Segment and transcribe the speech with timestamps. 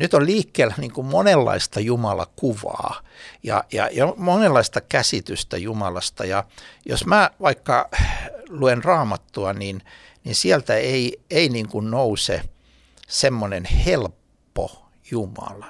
[0.00, 3.00] Nyt on liikkeellä niin kuin monenlaista Jumalakuvaa
[3.42, 6.24] ja, ja, ja monenlaista käsitystä Jumalasta.
[6.24, 6.44] Ja
[6.86, 7.88] jos mä vaikka
[8.48, 9.82] luen raamattua, niin,
[10.24, 12.42] niin sieltä ei, ei niin kuin nouse
[13.08, 15.66] semmoinen helppo Jumala.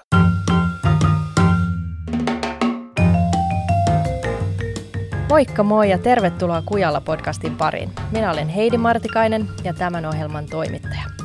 [5.29, 7.93] Moikka moi ja tervetuloa Kujalla podcastin pariin.
[8.13, 11.17] Minä olen Heidi Martikainen ja tämän ohjelman toimittaja.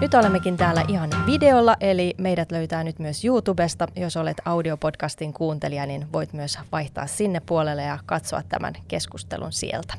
[0.00, 3.88] Nyt olemmekin täällä ihan videolla, eli meidät löytää nyt myös YouTubesta.
[3.96, 9.94] Jos olet audiopodcastin kuuntelija, niin voit myös vaihtaa sinne puolelle ja katsoa tämän keskustelun sieltä.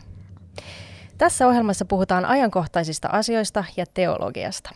[1.18, 4.70] Tässä ohjelmassa puhutaan ajankohtaisista asioista ja teologiasta.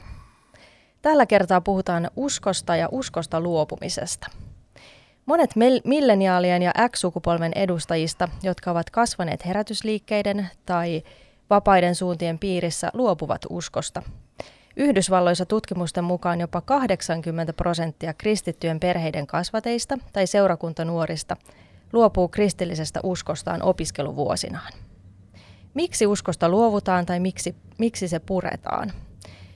[1.01, 4.27] Tällä kertaa puhutaan uskosta ja uskosta luopumisesta.
[5.25, 5.49] Monet
[5.85, 11.03] milleniaalien ja X-sukupolven edustajista, jotka ovat kasvaneet herätysliikkeiden tai
[11.49, 14.01] vapaiden suuntien piirissä, luopuvat uskosta–
[14.77, 21.37] Yhdysvalloissa tutkimusten mukaan jopa 80 prosenttia kristittyjen perheiden kasvateista tai seurakuntanuorista
[21.93, 24.73] luopuu kristillisestä uskostaan opiskeluvuosinaan.
[25.73, 28.91] Miksi uskosta luovutaan tai miksi, miksi se puretaan?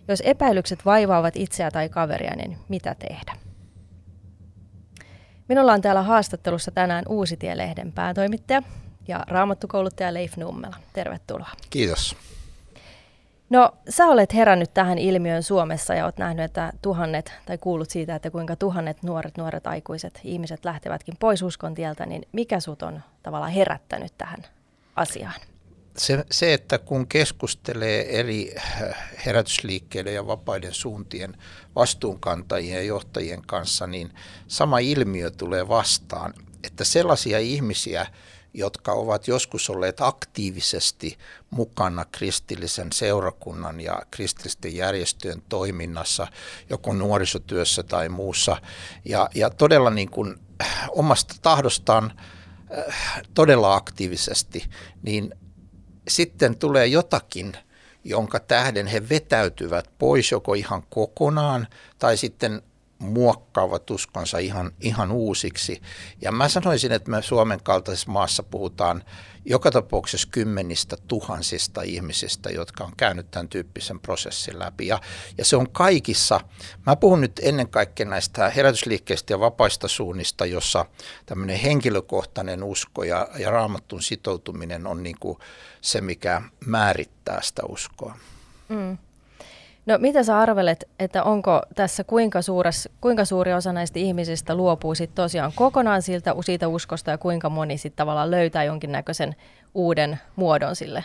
[0.08, 3.34] Jos epäilykset vaivaavat itseä tai kaveria, niin mitä tehdä?
[5.50, 8.62] Minulla on täällä haastattelussa tänään Uusitie-lehden päätoimittaja
[9.08, 10.76] ja raamattukouluttaja Leif Nummela.
[10.94, 11.50] Tervetuloa.
[11.70, 12.16] Kiitos.
[13.50, 18.16] No sä olet herännyt tähän ilmiöön Suomessa ja olet nähnyt, että tuhannet, tai kuullut siitä,
[18.16, 23.02] että kuinka tuhannet nuoret, nuoret aikuiset ihmiset lähtevätkin pois uskon tieltä, niin mikä sut on
[23.24, 24.40] tavallaan herättänyt tähän
[24.96, 25.42] asiaan?
[25.98, 28.96] Se, se, että kun keskustelee eri äh,
[29.26, 31.38] herätysliikkeiden ja vapaiden suuntien
[31.76, 34.14] vastuunkantajien ja johtajien kanssa, niin
[34.48, 38.08] sama ilmiö tulee vastaan, että sellaisia ihmisiä,
[38.54, 41.18] jotka ovat joskus olleet aktiivisesti
[41.50, 46.28] mukana kristillisen seurakunnan ja kristillisten järjestöjen toiminnassa,
[46.70, 48.62] joko nuorisotyössä tai muussa.
[49.06, 50.36] Ja, ja todella niin kuin
[50.90, 52.14] omasta tahdostaan
[52.78, 52.96] äh,
[53.34, 54.70] todella aktiivisesti,
[55.02, 55.34] niin
[56.08, 57.58] sitten tulee jotakin,
[58.04, 61.68] jonka tähden he vetäytyvät pois joko ihan kokonaan
[62.00, 62.62] tai sitten
[63.00, 65.82] muokkaavat uskonsa ihan, ihan uusiksi.
[66.22, 69.04] Ja mä sanoisin, että me Suomen kaltaisessa maassa puhutaan
[69.46, 74.88] joka tapauksessa kymmenistä tuhansista ihmisistä, jotka on käynyt tämän tyyppisen prosessin läpi.
[74.88, 75.02] Ja,
[75.38, 76.40] ja se on kaikissa,
[76.86, 80.86] mä puhun nyt ennen kaikkea näistä herätysliikkeistä ja vapaista suunnista, jossa
[81.26, 85.38] tämmöinen henkilökohtainen usko ja, ja raamattun sitoutuminen on niin kuin
[85.82, 88.18] se, mikä määrittää sitä uskoa.
[88.70, 88.98] Mm.
[89.88, 94.96] No mitä sä arvelet, että onko tässä kuinka, suures, kuinka suuri osa näistä ihmisistä luopuu
[94.96, 99.36] sit tosiaan kokonaan siltä, siitä uskosta ja kuinka moni sitten tavallaan löytää jonkinnäköisen
[99.74, 101.04] uuden muodon sille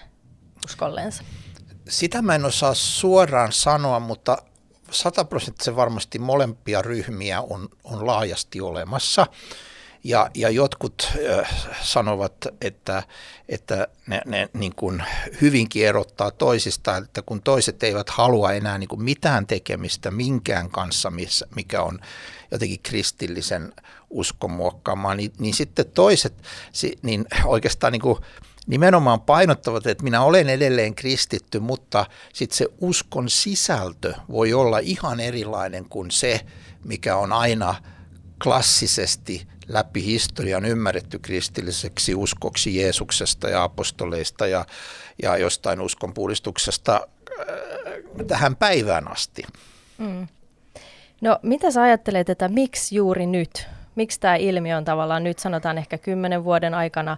[0.65, 1.22] uskollensa?
[1.88, 4.38] Sitä mä en osaa suoraan sanoa, mutta
[4.91, 9.26] sataprosenttisen varmasti molempia ryhmiä on, on laajasti olemassa.
[10.05, 11.13] Ja, ja jotkut
[11.83, 13.03] sanovat, että,
[13.49, 15.03] että ne, ne niin kuin
[15.41, 21.11] hyvinkin erottaa toisistaan, että kun toiset eivät halua enää niin kuin mitään tekemistä minkään kanssa,
[21.11, 21.99] missä, mikä on
[22.51, 23.73] jotenkin kristillisen
[24.11, 26.34] uskon muokkaamaan, niin, niin sitten toiset
[27.03, 28.19] niin oikeastaan niin kuin
[28.67, 35.21] nimenomaan painottavat, että minä olen edelleen kristitty, mutta sitten se uskon sisältö voi olla ihan
[35.21, 36.41] erilainen kuin se,
[36.84, 37.75] mikä on aina
[38.43, 44.65] klassisesti läpi historian ymmärretty kristilliseksi uskoksi Jeesuksesta ja apostoleista ja,
[45.23, 47.06] ja jostain uskonpuhdistuksesta
[47.41, 49.43] äh, tähän päivään asti.
[49.99, 50.28] Mm.
[51.21, 53.67] No mitä sä ajattelet, että miksi juuri nyt?
[53.95, 57.17] Miksi tämä ilmiö on tavallaan nyt sanotaan ehkä kymmenen vuoden aikana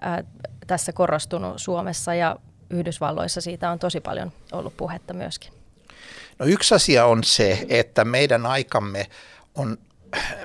[0.00, 0.24] ää, äh,
[0.66, 2.36] tässä korostunut Suomessa ja
[2.70, 5.52] Yhdysvalloissa siitä on tosi paljon ollut puhetta myöskin?
[6.38, 9.06] No yksi asia on se, että meidän aikamme
[9.54, 9.78] on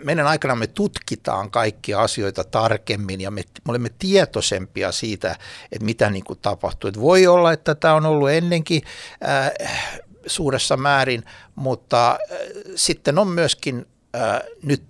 [0.03, 5.35] meidän aikana me tutkitaan kaikkia asioita tarkemmin ja me, me olemme tietoisempia siitä,
[5.71, 6.87] että mitä niin kuin tapahtuu.
[6.87, 8.81] Että voi olla, että tämä on ollut ennenkin
[9.27, 9.51] äh,
[10.25, 11.23] suuressa määrin,
[11.55, 12.37] mutta äh,
[12.75, 13.85] sitten on myöskin
[14.15, 14.83] äh, nyt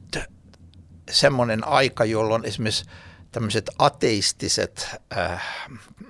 [1.12, 2.86] semmoinen aika, jolloin esimerkiksi
[3.32, 4.88] tämmöiset ateistiset
[5.18, 5.44] äh,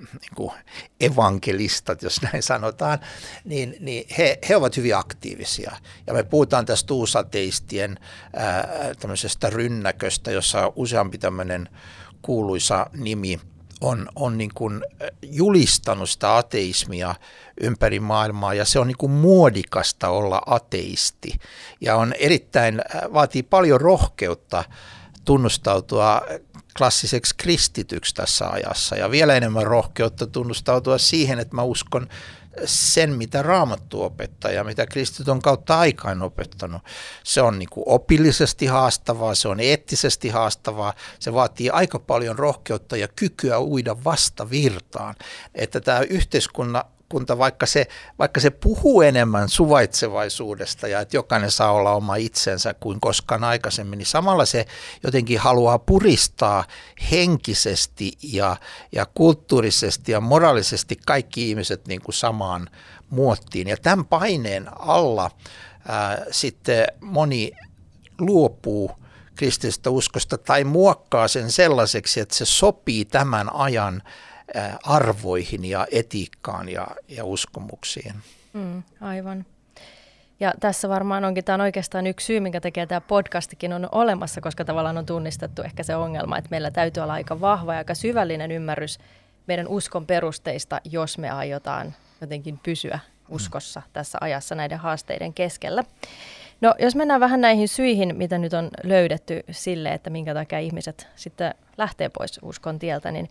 [0.00, 0.52] niin kuin
[1.00, 2.98] evankelistat, jos näin sanotaan,
[3.44, 5.76] niin, niin he, he ovat hyvin aktiivisia.
[6.06, 7.98] Ja me puhutaan tästä uusateistien
[8.38, 11.68] äh, tämmöisestä rynnäköstä, jossa useampi tämmöinen
[12.22, 13.40] kuuluisa nimi
[13.80, 14.84] on, on niin kuin
[15.22, 17.14] julistanut sitä ateismia
[17.60, 21.38] ympäri maailmaa ja se on niin kuin muodikasta olla ateisti
[21.80, 22.82] ja on erittäin,
[23.12, 24.64] vaatii paljon rohkeutta
[25.24, 26.22] tunnustautua
[26.76, 32.08] klassiseksi kristityksi tässä ajassa ja vielä enemmän rohkeutta tunnustautua siihen, että mä uskon
[32.64, 36.82] sen, mitä raamattu opettaa ja mitä kristit on kautta aikaan opettanut.
[37.24, 42.96] Se on niin kuin opillisesti haastavaa, se on eettisesti haastavaa, se vaatii aika paljon rohkeutta
[42.96, 45.14] ja kykyä uida vastavirtaan.
[45.54, 47.86] Että tämä yhteiskunnan kunta, vaikka se,
[48.18, 53.98] vaikka se puhuu enemmän suvaitsevaisuudesta ja että jokainen saa olla oma itsensä kuin koskaan aikaisemmin,
[53.98, 54.66] niin samalla se
[55.02, 56.64] jotenkin haluaa puristaa
[57.10, 58.56] henkisesti ja,
[58.92, 62.70] ja kulttuurisesti ja moraalisesti kaikki ihmiset niin kuin samaan
[63.10, 63.68] muottiin.
[63.68, 65.30] Ja tämän paineen alla
[65.88, 67.52] ää, sitten moni
[68.18, 68.90] luopuu
[69.34, 74.02] kristillisestä uskosta tai muokkaa sen sellaiseksi, että se sopii tämän ajan
[74.82, 78.14] arvoihin ja etiikkaan ja, ja uskomuksiin.
[78.52, 79.46] Mm, aivan.
[80.40, 84.40] Ja tässä varmaan onkin, tämä on oikeastaan yksi syy, minkä takia tämä podcastikin on olemassa,
[84.40, 87.94] koska tavallaan on tunnistettu ehkä se ongelma, että meillä täytyy olla aika vahva ja aika
[87.94, 88.98] syvällinen ymmärrys
[89.46, 92.98] meidän uskon perusteista, jos me aiotaan jotenkin pysyä
[93.28, 95.84] uskossa tässä ajassa näiden haasteiden keskellä.
[96.60, 101.08] No jos mennään vähän näihin syihin, mitä nyt on löydetty sille, että minkä takia ihmiset
[101.16, 103.28] sitten lähtee pois uskon tieltä, niin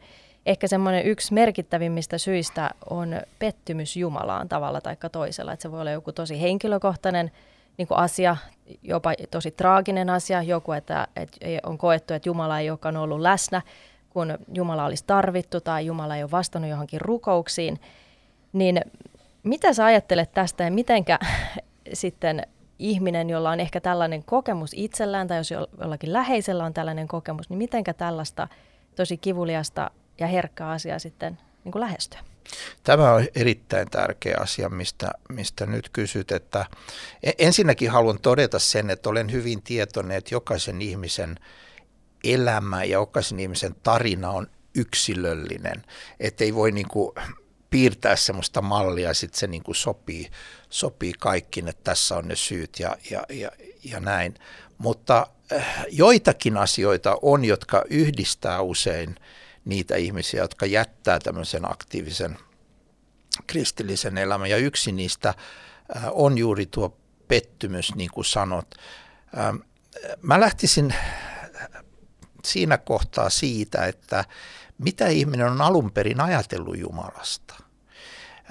[0.47, 5.53] ehkä semmoinen yksi merkittävimmistä syistä on pettymys Jumalaan tavalla tai toisella.
[5.53, 7.31] Että se voi olla joku tosi henkilökohtainen
[7.77, 8.37] niin kuin asia,
[8.83, 13.61] jopa tosi traaginen asia, joku, että, että on koettu, että Jumala ei olekaan ollut läsnä,
[14.09, 17.79] kun Jumala olisi tarvittu tai Jumala ei ole vastannut johonkin rukouksiin.
[18.53, 18.81] Niin
[19.43, 21.19] mitä sä ajattelet tästä ja mitenkä
[21.93, 22.47] sitten
[22.79, 27.57] ihminen, jolla on ehkä tällainen kokemus itsellään tai jos jollakin läheisellä on tällainen kokemus, niin
[27.57, 28.47] mitenkä tällaista
[28.95, 32.19] tosi kivuliasta ja herkkää asiaa sitten niin kuin lähestyä.
[32.83, 36.31] Tämä on erittäin tärkeä asia, mistä, mistä nyt kysyt.
[36.31, 36.65] Että
[37.23, 41.39] e, ensinnäkin haluan todeta sen, että olen hyvin tietoinen, että jokaisen ihmisen
[42.23, 45.83] elämä ja jokaisen ihmisen tarina on yksilöllinen.
[46.19, 47.15] Että ei voi niin kuin
[47.69, 50.29] piirtää sellaista mallia, sitten se niin kuin sopii,
[50.69, 53.51] sopii kaikkiin, että tässä on ne syyt ja, ja, ja,
[53.83, 54.35] ja näin.
[54.77, 59.15] Mutta äh, joitakin asioita on, jotka yhdistää usein–
[59.67, 62.37] niitä ihmisiä, jotka jättää tämmöisen aktiivisen
[63.47, 64.49] kristillisen elämän.
[64.49, 66.97] Ja yksi niistä äh, on juuri tuo
[67.27, 68.75] pettymys, niin kuin sanot.
[69.37, 69.55] Ähm,
[70.21, 70.95] mä lähtisin
[72.45, 74.25] siinä kohtaa siitä, että
[74.77, 77.66] mitä ihminen on alun perin ajatellut Jumalasta.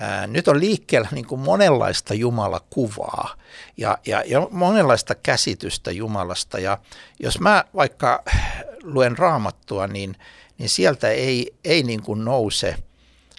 [0.03, 3.37] Äh, nyt on liikkeellä niin kuin monenlaista Jumalakuvaa
[3.77, 6.59] ja, ja, ja monenlaista käsitystä Jumalasta.
[6.59, 6.79] Ja
[7.21, 8.23] jos mä vaikka
[8.83, 10.17] luen raamattua, niin
[10.59, 12.77] niin sieltä ei, ei niin kuin nouse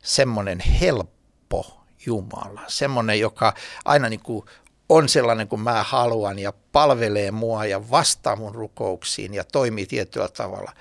[0.04, 3.54] semmoinen helppo Jumala, semmoinen, joka
[3.86, 4.46] aina niin kuin
[4.90, 10.28] on sellainen kuin mä haluan ja palvelee mua ja vastaa mun rukouksiin ja toimii tietyllä
[10.28, 10.72] tavalla.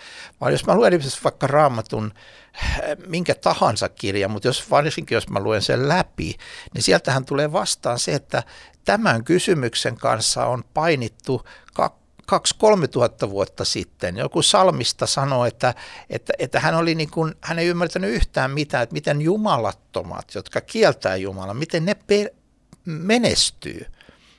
[0.41, 2.13] Vaan jos mä luen vaikka raamatun
[2.65, 6.37] äh, minkä tahansa kirja, mutta jos, varsinkin jos mä luen sen läpi,
[6.75, 8.43] niin sieltähän tulee vastaan se, että
[8.85, 11.43] tämän kysymyksen kanssa on painittu
[12.27, 15.75] kaksi-kolme tuhatta vuotta sitten joku salmista sanoi, että,
[16.11, 20.61] että, että hän, oli niin kuin, hän ei ymmärtänyt yhtään mitään, että miten jumalattomat, jotka
[20.61, 22.35] kieltää Jumala, miten ne pe-
[22.85, 23.87] menestyy.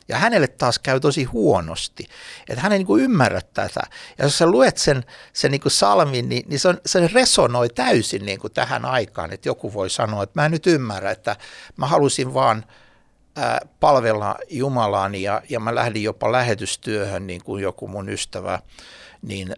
[0.07, 2.06] Ja hänelle taas käy tosi huonosti,
[2.50, 3.81] että hän ei niin kuin ymmärrä tätä.
[4.18, 7.69] Ja jos sä luet sen, sen niin kuin salmin, niin, niin se, on, se resonoi
[7.69, 11.36] täysin niin kuin tähän aikaan, että joku voi sanoa, että mä en nyt ymmärrä, että
[11.77, 12.65] mä halusin vaan–
[13.80, 18.59] palvella Jumalaan ja, ja mä lähdin jopa lähetystyöhön niin kuin joku mun ystävä,
[19.21, 19.56] niin,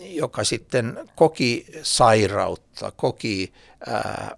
[0.00, 3.52] joka sitten koki sairautta, koki
[3.86, 4.36] ää,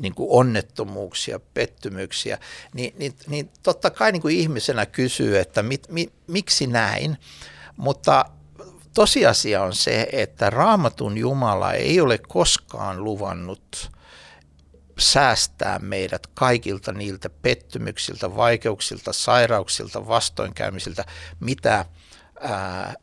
[0.00, 2.38] niin kuin onnettomuuksia, pettymyksiä,
[2.74, 7.16] niin, niin, niin totta kai niin kuin ihmisenä kysyy, että mit, mi, miksi näin,
[7.76, 8.24] mutta
[8.94, 13.90] tosiasia on se, että raamatun Jumala ei ole koskaan luvannut
[14.98, 21.04] säästää meidät kaikilta niiltä pettymyksiltä, vaikeuksilta, sairauksilta, vastoinkäymisiltä,
[21.40, 21.84] mitä
[22.40, 22.94] ää,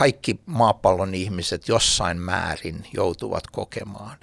[0.00, 4.18] kaikki maapallon ihmiset jossain määrin joutuvat kokemaan.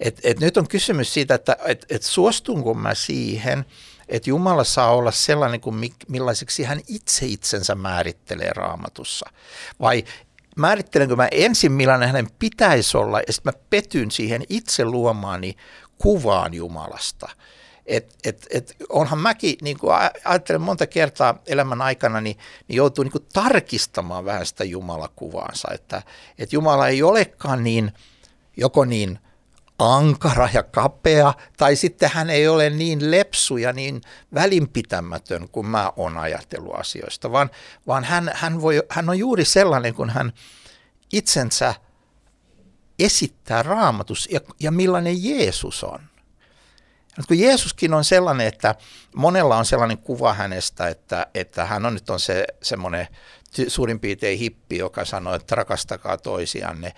[0.00, 3.64] Et, et nyt on kysymys siitä, että et, et suostunko mä siihen,
[4.08, 9.30] että Jumala saa olla sellainen kuin millaiseksi hän itse itsensä määrittelee raamatussa.
[9.80, 10.04] Vai
[10.56, 15.56] määrittelenkö mä ensin millainen hänen pitäisi olla ja sitten mä petyn siihen itse luomaani
[15.98, 17.28] kuvaan Jumalasta.
[17.86, 23.04] Et, et, et onhan mäkin, niin kuin ajattelen monta kertaa elämän aikana, niin, niin joutuu
[23.04, 26.02] niin kuin tarkistamaan vähän sitä Jumalakuvaansa, että
[26.38, 27.92] et Jumala ei olekaan niin,
[28.56, 29.18] joko niin
[29.78, 34.00] ankara ja kapea, tai sitten hän ei ole niin lepsu ja niin
[34.34, 37.50] välinpitämätön kuin mä oon ajatellut asioista, vaan,
[37.86, 40.32] vaan hän, hän, voi, hän on juuri sellainen, kun hän
[41.12, 41.74] itsensä
[42.98, 46.11] esittää raamatus ja, ja millainen Jeesus on.
[47.16, 48.74] Ja kun Jeesuskin on sellainen, että
[49.14, 53.08] monella on sellainen kuva hänestä, että, että hän on nyt on se semmoinen
[53.68, 56.92] suurin piirtein hippi, joka sanoo, että rakastakaa toisianne.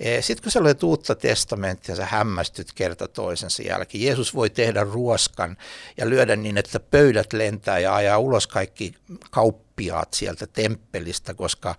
[0.00, 4.04] E, Sitten kun sä luet uutta testamenttia, sä hämmästyt kerta toisensa jälkeen.
[4.04, 5.56] Jeesus voi tehdä ruoskan
[5.96, 8.94] ja lyödä niin, että pöydät lentää ja ajaa ulos kaikki
[9.30, 11.74] kauppiaat sieltä temppelistä, koska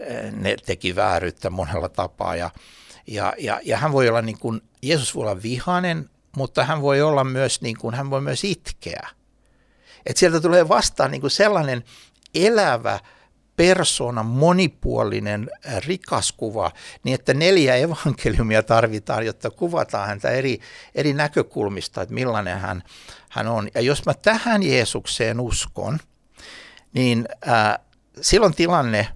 [0.00, 2.36] e, ne teki vääryyttä monella tapaa.
[2.36, 2.50] Ja,
[3.06, 7.02] ja, ja, ja hän voi olla niin kuin, Jeesus voi olla vihainen, mutta hän voi
[7.02, 9.08] olla myös, niin kuin, hän voi myös itkeä.
[10.06, 11.84] Et sieltä tulee vastaan niin kuin sellainen
[12.34, 13.00] elävä,
[13.56, 15.50] persona, monipuolinen,
[15.86, 16.70] rikas kuva,
[17.04, 20.60] niin että neljä evankeliumia tarvitaan, jotta kuvataan häntä eri,
[20.94, 22.82] eri näkökulmista, että millainen hän,
[23.28, 23.68] hän on.
[23.74, 25.98] Ja jos mä tähän Jeesukseen uskon,
[26.92, 27.78] niin äh,
[28.20, 29.08] silloin tilanne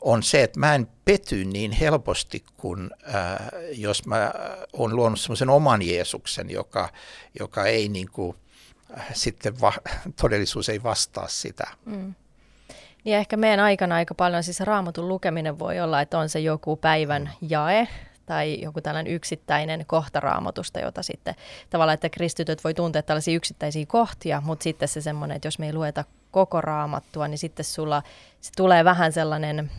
[0.00, 3.36] on se, että mä en pety niin helposti kuin äh,
[3.72, 4.32] jos mä
[4.72, 6.88] oon luonut semmoisen oman Jeesuksen, joka,
[7.38, 8.36] joka ei niin kuin,
[8.98, 9.72] äh, sitten va-
[10.20, 11.64] todellisuus ei vastaa sitä.
[11.84, 12.14] Mm.
[13.04, 16.76] Niin ehkä meidän aikana aika paljon siis raamatun lukeminen voi olla, että on se joku
[16.76, 17.88] päivän jae
[18.26, 21.34] tai joku tällainen yksittäinen kohta raamatusta, jota sitten
[21.70, 25.66] tavallaan, että kristityt voi tuntea tällaisia yksittäisiä kohtia, mutta sitten se semmoinen, että jos me
[25.66, 28.02] ei lueta koko raamattua, niin sitten sulla
[28.40, 29.70] se tulee vähän sellainen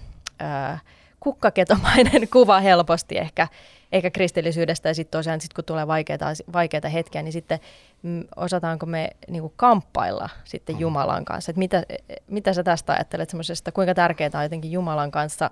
[1.20, 3.48] kukkaketomainen kuva helposti ehkä,
[3.92, 7.60] ehkä kristillisyydestä ja sitten tosiaan sit kun tulee vaikeita, vaikeita hetkiä, niin sitten
[8.04, 10.82] mm, osataanko me niin kuin kamppailla sitten mm.
[10.82, 11.50] Jumalan kanssa.
[11.50, 11.84] Et mitä,
[12.28, 15.50] mitä sä tästä ajattelet semmoisesta, kuinka tärkeää on jotenkin Jumalan kanssa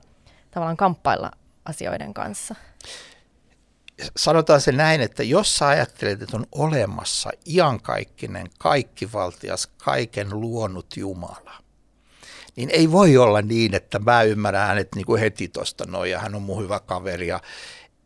[0.52, 1.32] tavallaan kamppailla
[1.66, 2.56] asioiden kanssa?
[4.18, 11.54] Sanotaan se näin, että jos sä ajattelet, että on olemassa iankaikkinen, kaikkivaltias, kaiken luonut Jumala,
[12.60, 16.20] niin ei voi olla niin, että mä ymmärrän hänet niin kuin heti tuosta noin ja
[16.20, 17.40] hän on mun hyvä kaveri ja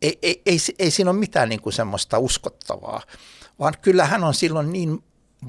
[0.01, 3.01] ei, ei, ei, ei siinä ole mitään niin kuin semmoista uskottavaa,
[3.59, 5.03] vaan kyllä hän on silloin niin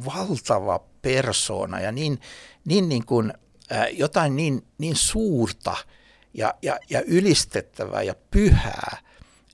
[0.05, 2.21] valtava persona ja niin,
[2.65, 3.33] niin, niin kuin,
[3.73, 5.77] äh, jotain niin, niin suurta
[6.35, 8.97] ja, ja, ja ylistettävää ja pyhää,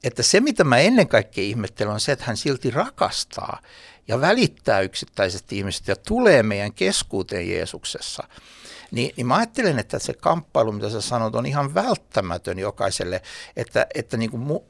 [0.05, 3.61] että se mitä mä ennen kaikkea ihmettelen on se, että hän silti rakastaa
[4.09, 8.29] ja välittää yksittäisestä ihmisestä ja tulee meidän keskuuteen Jeesuksessa.
[8.91, 13.23] Niin, niin mä ajattelen, että se kamppailu, mitä sä sanot, on ihan välttämätön jokaiselle,
[13.57, 14.61] että, että niin kuin mu,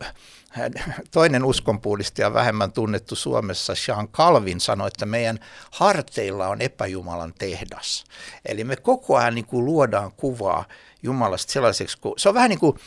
[1.11, 5.39] toinen uskonpuolistaja vähemmän tunnettu Suomessa, Sean Calvin, sanoi, että meidän
[5.71, 8.05] harteilla on epäjumalan tehdas.
[8.47, 10.65] Eli me koko ajan niin kuin luodaan kuvaa
[11.03, 12.79] Jumalasta sellaiseksi, kun se on vähän niin kuin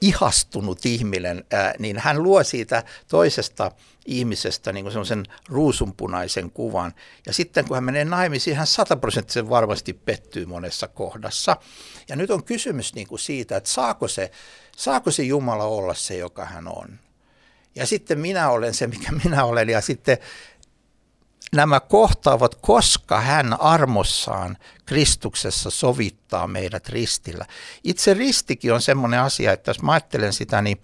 [0.00, 1.44] ihastunut ihminen,
[1.78, 3.70] niin hän luo siitä toisesta
[4.06, 6.94] ihmisestä niin semmoisen ruusunpunaisen kuvan.
[7.26, 11.56] Ja sitten kun hän menee naimisiin, hän sataprosenttisen varmasti pettyy monessa kohdassa.
[12.08, 14.30] Ja nyt on kysymys niin kuin siitä, että saako se,
[14.76, 16.98] saako se Jumala olla se, joka hän on.
[17.74, 19.68] Ja sitten minä olen se, mikä minä olen.
[19.68, 20.18] Ja sitten
[21.52, 27.46] nämä kohtaavat, koska hän armossaan Kristuksessa sovittaa meidät ristillä.
[27.84, 30.80] Itse ristikin on semmoinen asia, että jos mä ajattelen sitä, niin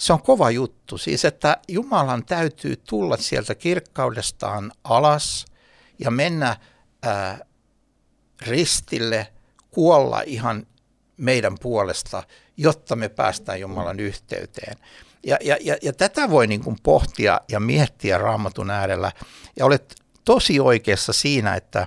[0.00, 0.98] se on kova juttu.
[0.98, 5.44] Siis, että Jumalan täytyy tulla sieltä kirkkaudestaan alas
[5.98, 6.56] ja mennä
[7.02, 7.38] ää,
[8.42, 9.32] ristille,
[9.70, 10.66] kuolla ihan
[11.16, 12.22] meidän puolesta,
[12.56, 14.76] jotta me päästään Jumalan yhteyteen.
[15.26, 19.12] Ja, ja, ja, ja tätä voi niin kuin pohtia ja miettiä raamatun äärellä.
[19.56, 21.86] Ja olet tosi oikeassa siinä, että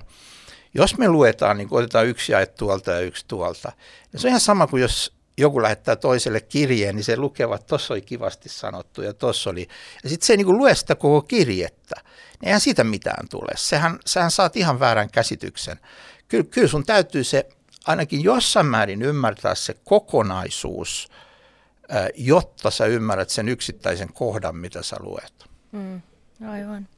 [0.74, 3.72] jos me luetaan, niin otetaan yksi jae tuolta ja yksi tuolta.
[4.12, 7.94] Ja se on ihan sama kuin jos joku lähettää toiselle kirjeen, niin se lukevat, tuossa
[7.94, 9.68] oli kivasti sanottu ja tuossa oli.
[10.02, 11.96] Ja sitten se ei niin kuin lue sitä koko kirjettä.
[12.40, 13.52] Niin eihän siitä mitään tule.
[13.56, 15.80] Sehän, sehän saat ihan väärän käsityksen.
[16.28, 17.48] Kyllä, kyllä sun täytyy se
[17.86, 21.08] ainakin jossain määrin ymmärtää se kokonaisuus,
[22.14, 25.34] jotta sä ymmärrät sen yksittäisen kohdan, mitä sä luet.
[25.72, 26.02] Mm,
[26.48, 26.88] aivan.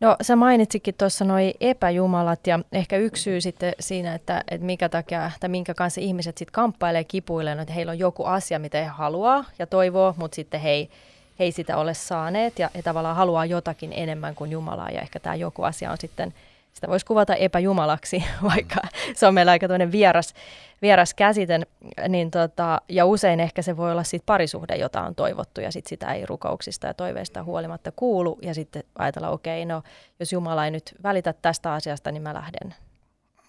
[0.00, 4.88] No sä mainitsikin tuossa noi epäjumalat ja ehkä yksi syy sitten siinä, että, että mikä
[4.88, 8.84] takia, tai minkä kanssa ihmiset sitten kamppailee kipuilee, että heillä on joku asia, mitä he
[8.84, 10.90] haluaa ja toivoo, mutta sitten he ei,
[11.38, 15.20] he ei sitä ole saaneet ja he tavallaan haluaa jotakin enemmän kuin Jumalaa ja ehkä
[15.20, 16.34] tämä joku asia on sitten
[16.76, 18.80] sitä voisi kuvata epäjumalaksi, vaikka
[19.14, 20.34] se on meillä aika vieras,
[20.82, 21.60] vieras käsite,
[22.08, 25.86] niin tota, ja usein ehkä se voi olla sit parisuhde, jota on toivottu ja sit
[25.86, 29.82] sitä ei rukouksista ja toiveista huolimatta kuulu ja sitten ajatella, okei, okay, no
[30.20, 32.74] jos Jumala ei nyt välitä tästä asiasta, niin mä lähden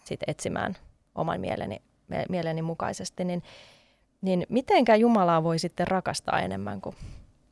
[0.04, 0.78] sitten etsimään
[1.16, 1.82] oman mieleni,
[2.30, 3.44] mieleni mukaisesti, niin,
[4.22, 6.96] niin mitenkä Jumalaa voi sitten rakastaa enemmän kuin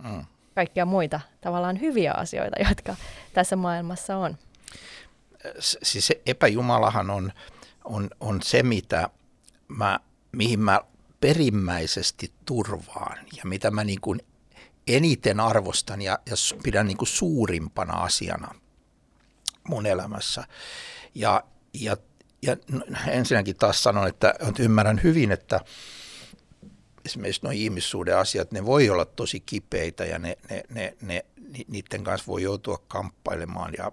[0.04, 0.26] mm.
[0.56, 2.96] kaikkia muita tavallaan hyviä asioita, jotka
[3.34, 4.38] tässä maailmassa on?
[5.60, 7.32] Siis epäjumalahan on,
[7.84, 9.10] on, on se, mitä
[9.68, 10.00] mä,
[10.32, 10.82] mihin mä
[11.20, 14.22] perimmäisesti turvaan ja mitä mä niin kuin
[14.88, 18.56] eniten arvostan ja, ja pidän niin kuin suurimpana asiana
[19.68, 20.44] mun elämässä.
[21.16, 21.98] Ja, ja,
[22.42, 22.58] ja
[23.08, 25.60] ensinnäkin taas sanon, että ymmärrän hyvin, että
[27.06, 31.26] esimerkiksi nuo ihmissuuden asiat, ne voi olla tosi kipeitä ja ne, ne, ne, ne,
[31.68, 33.92] niiden kanssa voi joutua kamppailemaan ja,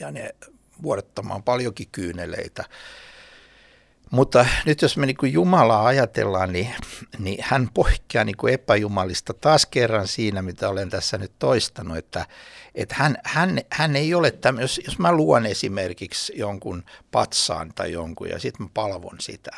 [0.00, 0.34] ja ne
[0.82, 2.64] vuodattamaan paljonkin kyyneleitä.
[4.10, 6.74] Mutta nyt jos me niin kuin Jumalaa ajatellaan, niin,
[7.18, 12.26] niin hän poikkeaa niin kuin epäjumalista taas kerran siinä, mitä olen tässä nyt toistanut, että,
[12.74, 17.92] että hän, hän, hän ei ole tämä, jos, jos mä luon esimerkiksi jonkun patsaan tai
[17.92, 19.50] jonkun ja sitten mä palvon sitä,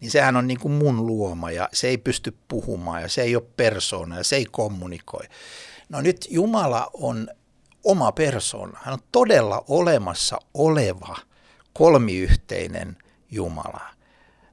[0.00, 3.36] niin sehän on niin kuin mun luoma ja se ei pysty puhumaan ja se ei
[3.36, 5.24] ole persoona ja se ei kommunikoi.
[5.88, 7.28] No nyt Jumala on
[7.84, 11.16] oma persoona, hän on todella olemassa oleva
[11.72, 12.96] kolmiyhteinen–
[13.34, 13.80] Jumala.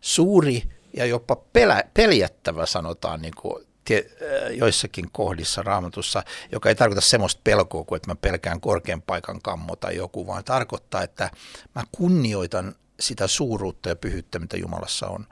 [0.02, 6.76] Suuri ja jopa pelä, peljättävä sanotaan niin kuin tie, äh, joissakin kohdissa raamatussa, joka ei
[6.76, 11.32] tarkoita semmoista pelkoa kuin, että mä pelkään korkean paikan kammo tai joku, vaan tarkoittaa, että
[11.76, 15.28] mä kunnioitan sitä suuruutta ja pyhyyttä, mitä Jumalassa on.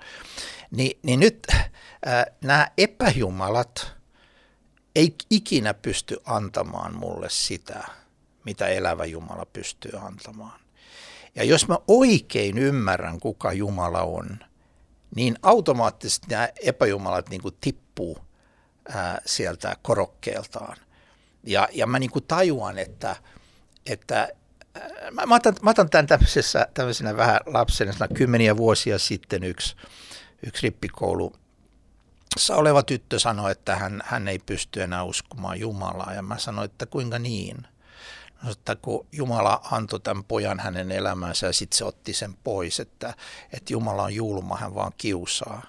[0.71, 1.47] Ni, niin nyt
[2.07, 3.98] äh, nämä epäjumalat
[4.95, 7.83] ei ikinä pysty antamaan mulle sitä,
[8.45, 10.59] mitä elävä Jumala pystyy antamaan.
[11.35, 14.39] Ja jos mä oikein ymmärrän, kuka Jumala on,
[15.15, 18.17] niin automaattisesti nämä epäjumalat niin kuin tippuu
[18.89, 20.77] ää, sieltä korokkeeltaan.
[21.43, 23.15] Ja, ja mä niin kuin tajuan, että,
[23.85, 24.29] että
[24.75, 29.75] ää, mä, mä, otan, mä otan tämän tämmöisessä, tämmöisenä vähän lapsena, kymmeniä vuosia sitten yksi,
[30.45, 31.33] yksi rippikoulu
[32.49, 36.13] oleva tyttö sanoi, että hän, hän ei pysty enää uskomaan Jumalaa.
[36.13, 37.67] Ja mä sanoin, että kuinka niin?
[38.43, 42.79] No, että kun Jumala antoi tämän pojan hänen elämänsä ja sitten se otti sen pois,
[42.79, 43.13] että,
[43.53, 45.61] että Jumala on julma, hän vaan kiusaa.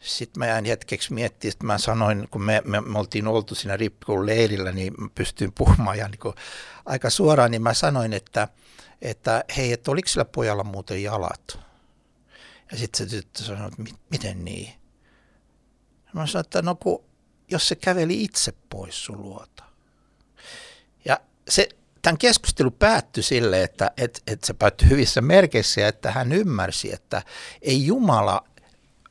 [0.00, 3.76] Sitten mä jäin hetkeksi miettimään, että mä sanoin, kun me, me, me oltiin oltu siinä
[3.76, 6.34] rippikoulun leirillä, niin mä pystyin puhumaan ja niin
[6.86, 8.48] aika suoraan, niin mä sanoin, että,
[9.02, 11.58] että hei, että oliko sillä pojalla muuten jalat?
[12.70, 14.72] Ja sitten se tyttö sanoi, että miten niin?
[16.16, 17.04] Mä sanoin, että no kun,
[17.50, 19.56] jos se käveli itse pois sun luota
[21.48, 21.68] se,
[22.02, 26.92] tämän keskustelu päättyi sille, että et, et se päättyi hyvissä merkeissä ja että hän ymmärsi,
[26.92, 27.22] että
[27.62, 28.44] ei Jumala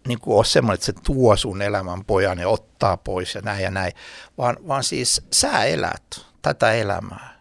[0.08, 3.64] niin kuin ole semmoinen, että se tuo sun elämän pojan ja ottaa pois ja näin
[3.64, 3.94] ja näin,
[4.38, 7.40] vaan, vaan siis sä elät tätä elämää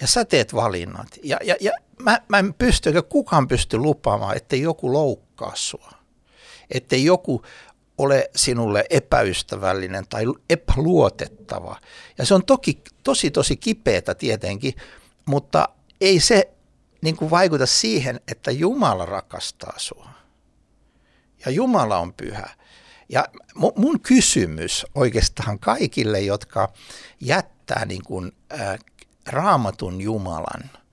[0.00, 1.08] ja sä teet valinnat.
[1.22, 5.90] Ja, ja, ja mä, mä en pysty, eikä kukaan pysty lupaamaan, ettei joku loukkaa sua.
[6.70, 7.42] Ettei joku
[7.98, 11.80] ole sinulle epäystävällinen tai epäluotettava.
[12.18, 14.74] Ja se on toki tosi tosi kipeätä tietenkin,
[15.26, 15.68] mutta
[16.00, 16.50] ei se
[17.00, 20.08] niin kuin vaikuta siihen, että Jumala rakastaa sinua.
[21.44, 22.50] Ja Jumala on pyhä.
[23.08, 23.24] Ja
[23.76, 26.72] mun kysymys oikeastaan kaikille, jotka
[27.20, 28.78] jättää niin kuin, ää,
[29.26, 30.70] raamatun Jumalan–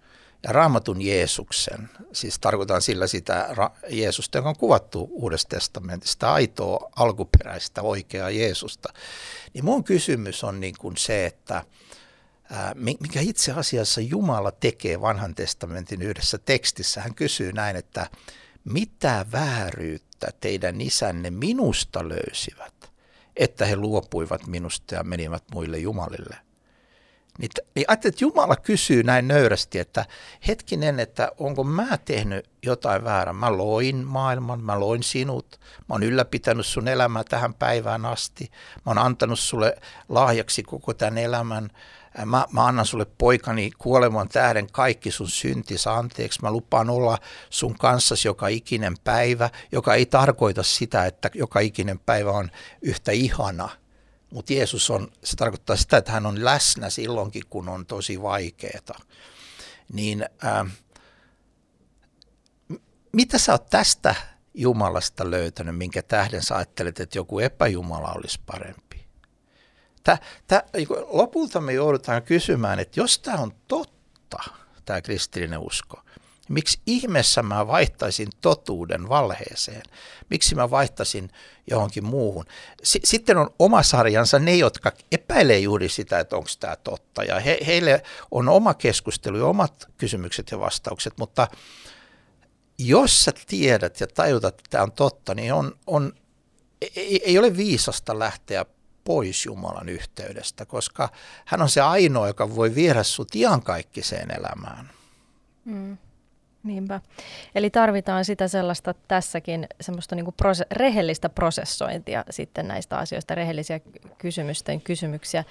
[0.44, 3.56] ja raamatun Jeesuksen, siis tarkoitan sillä sitä
[3.90, 8.94] Jeesusta, joka on kuvattu Uudesta testamentista, aitoa, alkuperäistä, oikeaa Jeesusta,
[9.54, 11.64] niin mun kysymys on niin kuin se, että
[13.00, 17.02] mikä itse asiassa Jumala tekee vanhan testamentin yhdessä tekstissä.
[17.02, 18.10] Hän kysyy näin, että
[18.64, 22.92] mitä vääryyttä teidän isänne minusta löysivät,
[23.36, 26.38] että he luopuivat minusta ja menivät muille jumalille–
[27.38, 30.06] niin, niin ajattelin, että Jumala kysyy näin nöyrästi, että
[30.48, 33.34] hetkinen, että onko mä tehnyt jotain väärää.
[33.34, 38.82] Mä loin maailman, mä loin sinut, mä oon ylläpitänyt sun elämää tähän päivään asti, mä
[38.86, 39.78] oon antanut sulle
[40.10, 41.70] lahjaksi koko tämän elämän,
[42.26, 46.42] mä, mä annan sulle poikani kuoleman tähden kaikki sun syntis anteeksi.
[46.42, 47.18] Mä lupaan olla
[47.50, 53.12] sun kanssasi joka ikinen päivä, joka ei tarkoita sitä, että joka ikinen päivä on yhtä
[53.12, 53.70] ihana–
[54.32, 59.00] mutta Jeesus on, se tarkoittaa sitä, että hän on läsnä silloinkin, kun on tosi vaikeaa.
[59.94, 60.66] Niin ää,
[63.14, 64.16] mitä sä oot tästä
[64.54, 69.06] Jumalasta löytänyt, minkä tähden sä ajattelet, että joku epäjumala olisi parempi?
[70.04, 70.18] Tää,
[70.48, 70.64] tää,
[71.08, 74.38] lopulta me joudutaan kysymään, että jos tämä on totta,
[74.86, 76.04] tämä kristillinen usko,
[76.52, 79.84] Miksi ihmeessä mä vaihtaisin totuuden valheeseen?
[80.30, 81.30] Miksi mä vaihtaisin
[81.70, 82.46] johonkin muuhun?
[82.84, 87.24] S- sitten on oma sarjansa ne, jotka epäilee juuri sitä, että onko tämä totta.
[87.24, 91.48] Ja he, heille on oma keskustelu ja omat kysymykset ja vastaukset, mutta
[92.78, 96.14] jos sä tiedät ja tajutat, että tämä on totta, niin on, on,
[96.96, 98.66] ei, ei ole viisasta lähteä
[99.04, 101.10] pois Jumalan yhteydestä, koska
[101.46, 104.90] hän on se ainoa, joka voi viedä sut iankaikkiseen elämään.
[105.66, 105.98] Mm.
[106.64, 107.02] Niinpä.
[107.56, 113.80] Eli tarvitaan sitä sellaista tässäkin semmoista niin prose- rehellistä prosessointia sitten näistä asioista, rehellisiä
[114.18, 115.44] kysymysten kysymyksiä,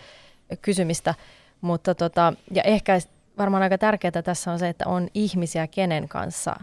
[0.63, 1.15] kysymistä.
[1.61, 2.99] Mutta tota, ja ehkä
[3.39, 6.57] varmaan aika tärkeää tässä on se, että on ihmisiä, kenen kanssa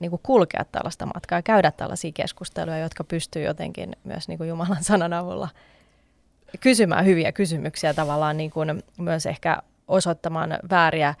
[0.00, 4.84] niin kuin kulkea tällaista matkaa käydä tällaisia keskusteluja, jotka pystyy jotenkin myös niin kuin Jumalan
[4.84, 5.48] sanan avulla
[6.60, 11.14] kysymään hyviä kysymyksiä tavallaan niin kuin myös ehkä osoittamaan vääriä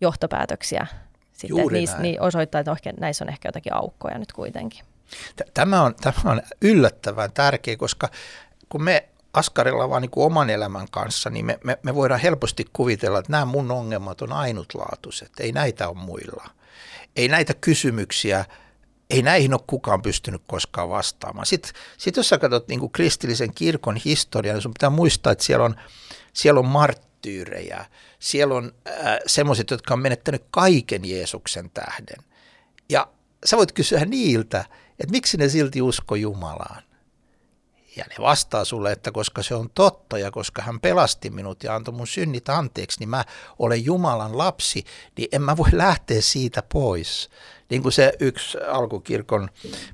[0.00, 0.86] johtopäätöksiä
[1.34, 4.84] sitten Juuri niissä, niin osoittaa, että ehkä, näissä on ehkä jotakin aukkoja nyt kuitenkin.
[5.54, 8.08] Tämä on, tämä on yllättävän tärkeä, koska
[8.68, 12.66] kun me askarilla vaan niin kuin oman elämän kanssa, niin me, me, me voidaan helposti
[12.72, 16.50] kuvitella, että nämä mun ongelmat on ainutlaatuiset, ei näitä ole muilla.
[17.16, 18.44] Ei näitä kysymyksiä,
[19.10, 21.46] ei näihin ole kukaan pystynyt koskaan vastaamaan.
[21.46, 25.44] Sitten sit jos sä katsot niin kuin kristillisen kirkon historiaa, niin sun pitää muistaa, että
[25.44, 25.76] siellä on,
[26.32, 27.86] siellä on marttyyrejä,
[28.24, 32.24] siellä on äh, semmoiset, jotka on menettänyt kaiken Jeesuksen tähden.
[32.88, 33.08] Ja
[33.44, 34.64] sä voit kysyä niiltä,
[35.00, 36.82] että miksi ne silti usko Jumalaan.
[37.96, 41.74] Ja ne vastaa sulle, että koska se on totta ja koska hän pelasti minut ja
[41.74, 43.24] antoi mun synnit anteeksi, niin mä
[43.58, 44.84] olen Jumalan lapsi,
[45.18, 47.30] niin en mä voi lähteä siitä pois.
[47.74, 49.48] Niin kuin se yksi alkukirkon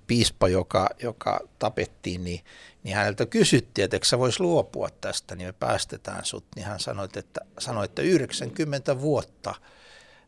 [0.06, 2.40] piispa, joka, joka tapettiin, niin,
[2.82, 6.44] niin häneltä kysyttiin, että sä vois luopua tästä, niin me päästetään sut.
[6.56, 9.54] Niin hän sanoi, että, sanoi, että 90 vuotta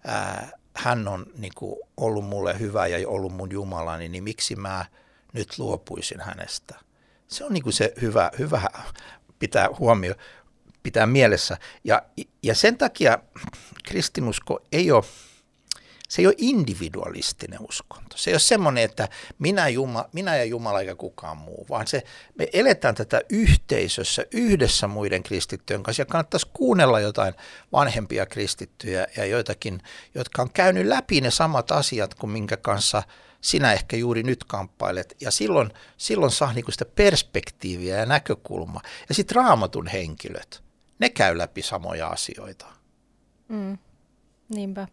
[0.07, 4.85] ää, hän on niin kuin, ollut mulle hyvä ja ollut mun Jumalani, niin miksi mä
[5.33, 6.75] nyt luopuisin hänestä?
[7.29, 8.63] Se on niin kuin se hyvä, hyvä
[9.39, 10.15] pitää huomio,
[10.83, 11.57] pitää mielessä.
[11.85, 12.03] Ja,
[12.43, 13.19] ja sen takia
[13.85, 15.05] kristinusko ei ole,
[16.13, 18.17] se ei ole individualistinen uskonto.
[18.17, 22.03] Se ei ole semmoinen, että minä, Juma, minä ja Jumala eikä kukaan muu, vaan se,
[22.35, 27.35] me eletään tätä yhteisössä yhdessä muiden kristittyjen kanssa ja kannattaisi kuunnella jotain
[27.73, 29.83] vanhempia kristittyjä ja joitakin,
[30.15, 33.03] jotka on käynyt läpi ne samat asiat kuin minkä kanssa–
[33.41, 35.17] sinä ehkä juuri nyt kamppailet.
[35.21, 38.83] Ja silloin, silloin saa niinku sitä perspektiiviä ja näkökulmaa.
[39.09, 40.63] Ja sitten raamatun henkilöt,
[40.99, 42.67] ne käy läpi samoja asioita.
[43.49, 43.79] Mm,
[44.49, 44.89] niinpä.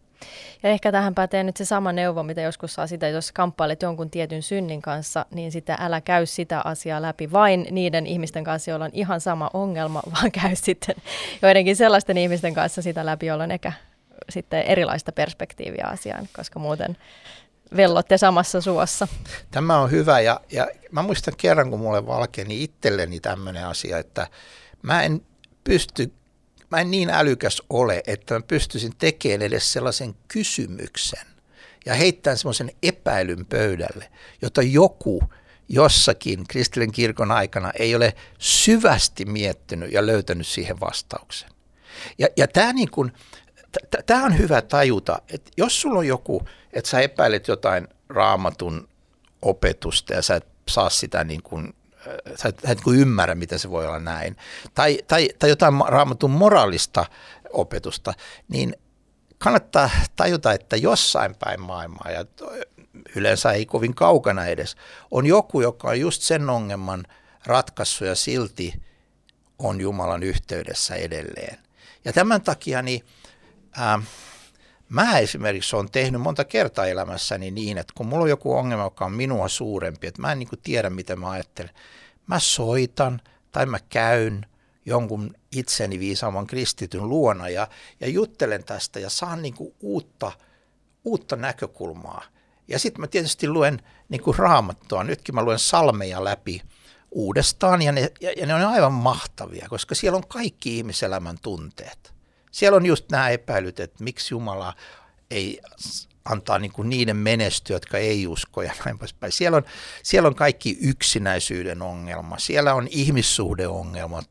[0.62, 4.10] Ja ehkä tähän pätee nyt se sama neuvo, mitä joskus saa sitä, jos kamppailet jonkun
[4.10, 8.84] tietyn synnin kanssa, niin sitä älä käy sitä asiaa läpi vain niiden ihmisten kanssa, joilla
[8.84, 10.94] on ihan sama ongelma, vaan käy sitten
[11.42, 13.72] joidenkin sellaisten ihmisten kanssa sitä läpi, joilla on ehkä
[14.28, 16.96] sitten erilaista perspektiiviä asiaan, koska muuten
[17.76, 19.08] vellotte samassa suossa.
[19.50, 24.26] Tämä on hyvä ja, ja mä muistan kerran, kun mulle valkeni itselleni tämmöinen asia, että
[24.82, 25.20] mä en
[25.64, 26.12] pysty,
[26.70, 31.26] mä en niin älykäs ole, että mä pystyisin tekemään edes sellaisen kysymyksen
[31.86, 34.10] ja heittämään semmoisen epäilyn pöydälle,
[34.42, 35.22] jota joku
[35.68, 41.50] jossakin kristillinen kirkon aikana ei ole syvästi miettinyt ja löytänyt siihen vastauksen.
[42.18, 43.12] Ja, ja tämä niin kuin,
[44.06, 48.88] tämä on hyvä tajuta, että jos sulla on joku, että sä epäilet jotain raamatun
[49.42, 51.74] opetusta ja sä et saa sitä niin kuin,
[52.36, 54.36] sä et, sä et niin kuin ymmärrä, miten se voi olla näin,
[54.74, 57.06] tai, tai, tai jotain raamatun moraalista
[57.52, 58.14] opetusta,
[58.48, 58.76] niin
[59.38, 62.24] kannattaa tajuta, että jossain päin maailmaa, ja
[63.16, 64.76] yleensä ei kovin kaukana edes,
[65.10, 67.04] on joku, joka on just sen ongelman
[67.46, 68.82] ratkaissut ja silti
[69.58, 71.58] on Jumalan yhteydessä edelleen.
[72.04, 73.04] Ja tämän takia niin
[73.78, 74.02] Ähm,
[74.90, 79.04] mä esimerkiksi olen tehnyt monta kertaa elämässäni niin, että kun mulla on joku ongelma, joka
[79.04, 81.74] on minua suurempi, että mä en niin tiedä, mitä mä ajattelen,
[82.26, 83.20] mä soitan
[83.52, 84.46] tai mä käyn
[84.86, 87.68] jonkun itseni viisaamman kristityn luona ja,
[88.00, 90.32] ja juttelen tästä ja saan niin uutta,
[91.04, 92.24] uutta näkökulmaa.
[92.68, 95.04] Ja sitten mä tietysti luen niin raamattua.
[95.04, 96.62] Nytkin mä luen salmeja läpi
[97.10, 102.19] uudestaan ja ne, ja, ja ne on aivan mahtavia, koska siellä on kaikki ihmiselämän tunteet.
[102.50, 104.74] Siellä on just nämä epäilyt, että miksi Jumala
[105.30, 105.60] ei
[106.24, 109.32] antaa niin kuin niiden menestyä, jotka ei usko ja näin poispäin.
[109.32, 109.64] Siellä on,
[110.02, 114.28] siellä on kaikki yksinäisyyden ongelma, siellä on ihmissuhdeongelmat,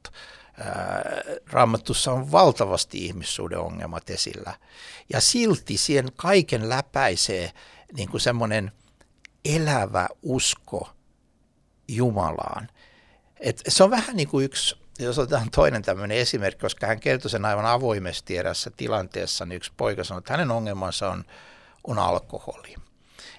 [1.52, 4.54] Raamattussa on valtavasti ihmissuhdeongelmat esillä.
[5.14, 7.52] Ja silti siihen kaiken läpäisee
[7.94, 8.72] niin kuin semmoinen
[9.46, 10.90] elävä usko
[11.88, 12.70] Jumalaan.
[13.40, 17.32] Et se on vähän niin kuin yksi jos otetaan toinen tämmöinen esimerkki, koska hän kertoi
[17.32, 21.24] sen aivan avoimesti erässä tilanteessa, niin yksi poika sanoi, että hänen ongelmansa on,
[21.88, 22.76] on alkoholi.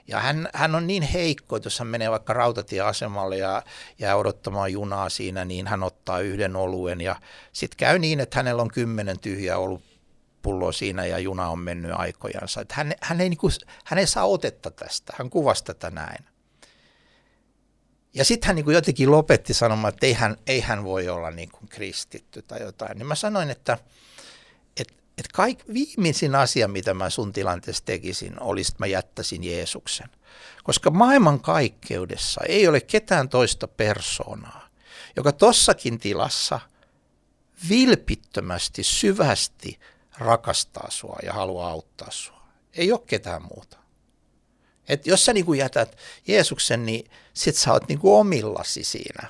[0.09, 3.63] Ja hän, hän on niin heikko, että jos hän menee vaikka rautatieasemalle ja
[3.99, 7.17] jää odottamaan junaa siinä, niin hän ottaa yhden oluen ja
[7.53, 9.83] sitten käy niin, että hänellä on kymmenen tyhjää ollut
[10.43, 12.61] pullo siinä ja juna on mennyt aikojansa.
[12.61, 13.53] Että hän, hän, ei, niin kuin,
[13.85, 16.25] hän ei saa otetta tästä, hän kuvasi tätä näin.
[18.15, 21.31] Ja sitten hän niin kuin jotenkin lopetti sanomaan, että ei hän, ei hän voi olla
[21.31, 22.99] niin kuin kristitty tai jotain.
[22.99, 23.79] Niin mä sanoin, että
[24.77, 30.09] et, että kaik, viimeisin asia, mitä mä sun tilanteessa tekisin, olisi, että mä jättäisin Jeesuksen.
[30.65, 34.69] Koska maailman kaikkeudessa ei ole ketään toista persoonaa,
[35.17, 36.61] joka tossakin tilassa
[37.69, 39.81] vilpittömästi, syvästi
[40.19, 42.43] rakastaa sua ja haluaa auttaa sua.
[42.73, 43.79] Ei ole ketään muuta.
[44.91, 49.29] Et jos sä niin jätät Jeesuksen, niin sit sä oot niin omillasi siinä.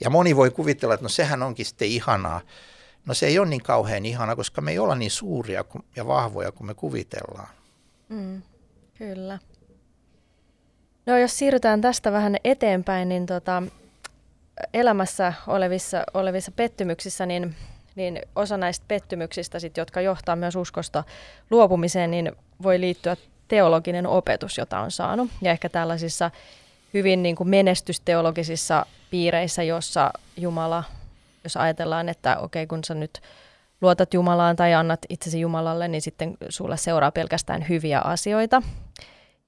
[0.00, 2.40] Ja moni voi kuvitella, että no sehän onkin sitten ihanaa.
[3.06, 5.64] No se ei ole niin kauhean ihana, koska me ei olla niin suuria
[5.96, 7.48] ja vahvoja kuin me kuvitellaan.
[8.08, 8.42] Mm,
[8.98, 9.38] kyllä.
[11.06, 13.62] No jos siirrytään tästä vähän eteenpäin, niin tota,
[14.74, 17.56] elämässä olevissa, olevissa pettymyksissä, niin,
[17.94, 21.04] niin osa näistä pettymyksistä, sit, jotka johtaa myös uskosta
[21.50, 23.16] luopumiseen, niin voi liittyä
[23.50, 25.30] teologinen opetus, jota on saanut.
[25.42, 26.30] Ja ehkä tällaisissa
[26.94, 30.84] hyvin niin kuin menestysteologisissa piireissä, jossa Jumala,
[31.44, 33.20] jos ajatellaan, että okei, okay, kun sä nyt
[33.80, 38.62] luotat Jumalaan tai annat itsesi Jumalalle, niin sitten sulle seuraa pelkästään hyviä asioita.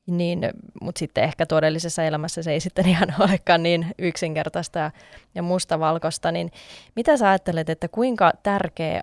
[0.07, 0.41] Niin,
[0.81, 4.91] mutta sitten ehkä todellisessa elämässä se ei sitten ihan olekaan niin yksinkertaista ja,
[5.35, 6.33] ja mustavalkoista.
[6.33, 6.53] Niin
[6.97, 9.03] mitä sä ajattelet, että kuinka tärkeä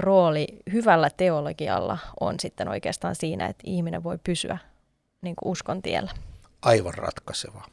[0.00, 4.58] rooli hyvällä teologialla on sitten oikeastaan siinä, että ihminen voi pysyä
[5.22, 6.10] niin kuin uskon tiellä?
[6.62, 7.64] Aivan ratkaiseva.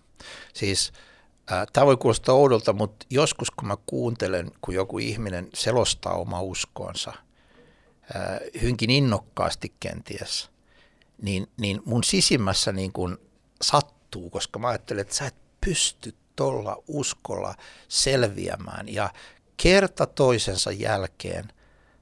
[0.54, 0.94] Siis
[1.52, 6.42] äh, tämä voi kuulostaa oudolta, mutta joskus kun mä kuuntelen, kun joku ihminen selostaa oma
[6.42, 7.14] uskonsa,
[8.16, 10.50] äh, hyvinkin innokkaasti kenties,
[11.22, 13.18] niin, niin mun sisimmässä niin kuin
[13.62, 15.36] sattuu, koska mä ajattelen, että sä et
[15.66, 17.56] pysty tuolla uskolla
[17.88, 18.94] selviämään.
[18.94, 19.10] Ja
[19.58, 21.52] kerta toisensa jälkeen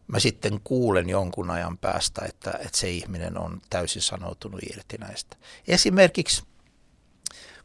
[0.08, 5.38] mä sitten kuulen jonkun ajan päästä, että, että se ihminen on täysin sanoutunut irti näistä.
[5.68, 6.44] Esimerkiksi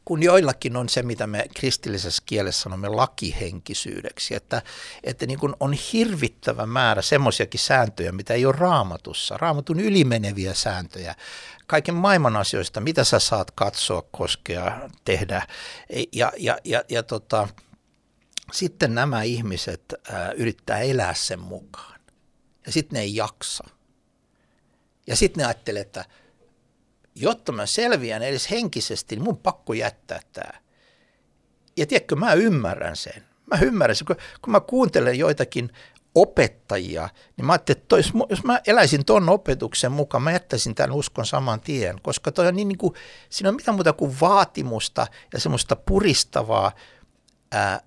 [0.08, 4.62] kun joillakin on se, mitä me kristillisessä kielessä sanomme lakihenkisyydeksi, että,
[5.04, 11.14] että niin kuin on hirvittävä määrä semmoisiakin sääntöjä, mitä ei ole raamatussa, raamatun ylimeneviä sääntöjä,
[11.66, 15.46] kaiken maailman asioista, mitä sä saat katsoa, koskea, tehdä.
[16.12, 17.48] Ja, ja, ja, ja tota,
[18.52, 21.97] sitten nämä ihmiset ää, yrittää elää sen mukaan.
[22.68, 23.64] Ja sitten ne ei jaksa.
[25.06, 26.04] Ja sitten ne ajattelee, että
[27.14, 30.60] jotta mä selviän edes henkisesti, niin mun pakko jättää tämä.
[31.76, 33.24] Ja tiedätkö, mä ymmärrän sen.
[33.46, 35.72] Mä ymmärrän sen, kun, kun mä kuuntelen joitakin
[36.14, 40.92] opettajia, niin mä ajattelin, että jos, jos mä eläisin ton opetuksen mukaan, mä jättäisin tämän
[40.92, 42.94] uskon saman tien, koska toi on niin, niin kuin,
[43.30, 46.72] siinä on mitään muuta kuin vaatimusta ja semmoista puristavaa.
[47.52, 47.80] Ää,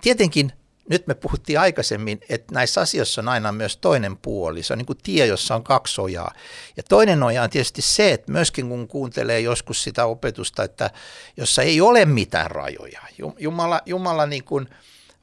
[0.00, 0.52] tietenkin
[0.90, 4.62] nyt me puhuttiin aikaisemmin, että näissä asioissa on aina myös toinen puoli.
[4.62, 6.34] Se on niin kuin tie, jossa on kaksi ojaa.
[6.76, 10.90] Ja toinen oja on tietysti se, että myöskin kun kuuntelee joskus sitä opetusta, että
[11.36, 13.00] jossa ei ole mitään rajoja.
[13.38, 14.68] Jumala, Jumala niin kuin,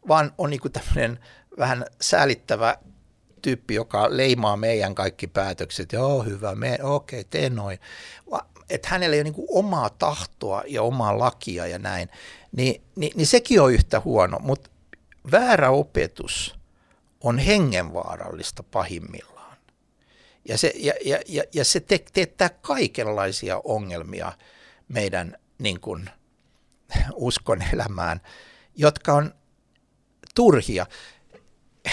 [0.08, 1.20] vaan on niin kuin tämmöinen
[1.58, 2.78] vähän säälittävä
[3.42, 5.94] tyyppi, joka leimaa meidän kaikki päätökset.
[5.94, 7.80] Joo, hyvä, me, okei, okay, tee noin.
[8.70, 12.10] Että hänellä ei ole niin omaa tahtoa ja omaa lakia ja näin.
[12.52, 14.70] Niin, niin, niin sekin on yhtä huono, mutta
[15.32, 16.56] väärä opetus
[17.22, 19.58] on hengenvaarallista pahimmillaan.
[20.46, 24.32] Ja se, ja, ja, ja, ja se te, teettää kaikenlaisia ongelmia
[24.88, 26.10] meidän niin kuin,
[27.13, 28.22] uskon elämään,
[28.76, 29.34] jotka on
[30.36, 30.86] turhia.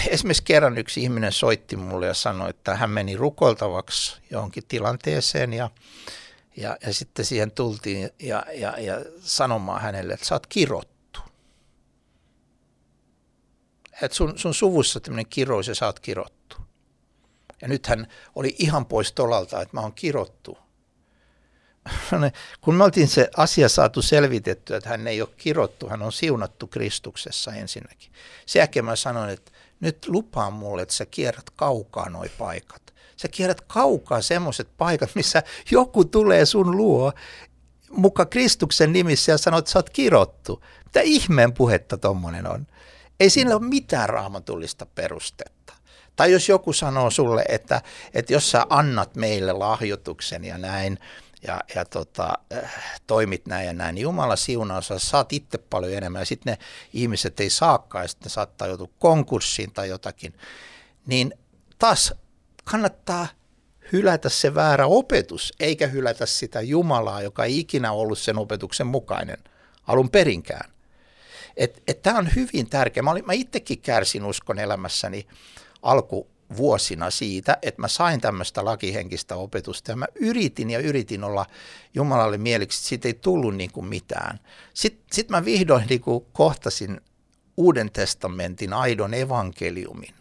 [0.07, 5.69] Esimerkiksi kerran yksi ihminen soitti mulle ja sanoi, että hän meni rukoltavaksi johonkin tilanteeseen ja,
[6.57, 10.47] ja, ja sitten siihen tultiin ja, ja, ja sanomaan hänelle, että sä oot
[14.01, 16.57] että sun, sun suvussa tämmöinen kirous ja sä oot kirottu.
[17.61, 20.57] Ja nyt hän oli ihan pois tolalta, että mä oon kirottu.
[22.61, 26.67] Kun me oltiin se asia saatu selvitetty, että hän ei ole kirottu, hän on siunattu
[26.67, 28.11] Kristuksessa ensinnäkin.
[28.45, 32.93] Sen jälkeen mä sanoin, että nyt lupaa mulle, että sä kierrät kaukaa noi paikat.
[33.17, 37.13] Sä kierrät kaukaa semmoiset paikat, missä joku tulee sun luo
[37.89, 40.63] muka Kristuksen nimissä ja sanoo, että sä oot kirottu.
[40.85, 42.67] Mitä ihmeen puhetta tommonen on?
[43.19, 45.73] Ei siinä ole mitään raamatullista perustetta.
[46.15, 47.81] Tai jos joku sanoo sulle, että,
[48.13, 50.99] että jos sä annat meille lahjoituksen ja näin,
[51.47, 55.93] ja, ja tota, äh, toimit näin ja näin, niin Jumala siunaa, sä saat itse paljon
[55.93, 60.33] enemmän, ja sitten ne ihmiset ei saakaan, ja sitten saattaa joutua konkurssiin tai jotakin,
[61.05, 61.33] niin
[61.79, 62.13] taas
[62.63, 63.27] kannattaa
[63.91, 69.37] hylätä se väärä opetus, eikä hylätä sitä Jumalaa, joka ei ikinä ollut sen opetuksen mukainen
[69.87, 70.74] alun perinkään.
[71.57, 73.03] Et, et Tämä on hyvin tärkeä.
[73.03, 75.27] Mä, olin, mä itsekin kärsin uskon elämässäni
[75.81, 81.45] alkuvuosina siitä, että mä sain tämmöistä lakihenkistä opetusta ja mä yritin ja yritin olla
[81.93, 84.39] Jumalalle mieliksi, että siitä ei tullut niin kuin mitään.
[84.73, 87.01] Sitten sit mä vihdoin niin kuin kohtasin
[87.57, 90.15] Uuden testamentin aidon evankeliumin.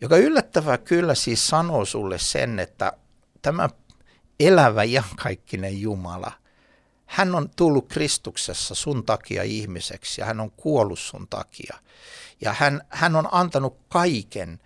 [0.00, 2.92] joka yllättävää kyllä siis sanoo sulle sen, että
[3.42, 3.68] tämä
[4.40, 6.32] elävä iankaikkinen Jumala,
[7.06, 11.76] hän on tullut Kristuksessa sun takia ihmiseksi ja hän on kuollut sun takia.
[12.40, 14.60] Ja hän, hän on antanut kaiken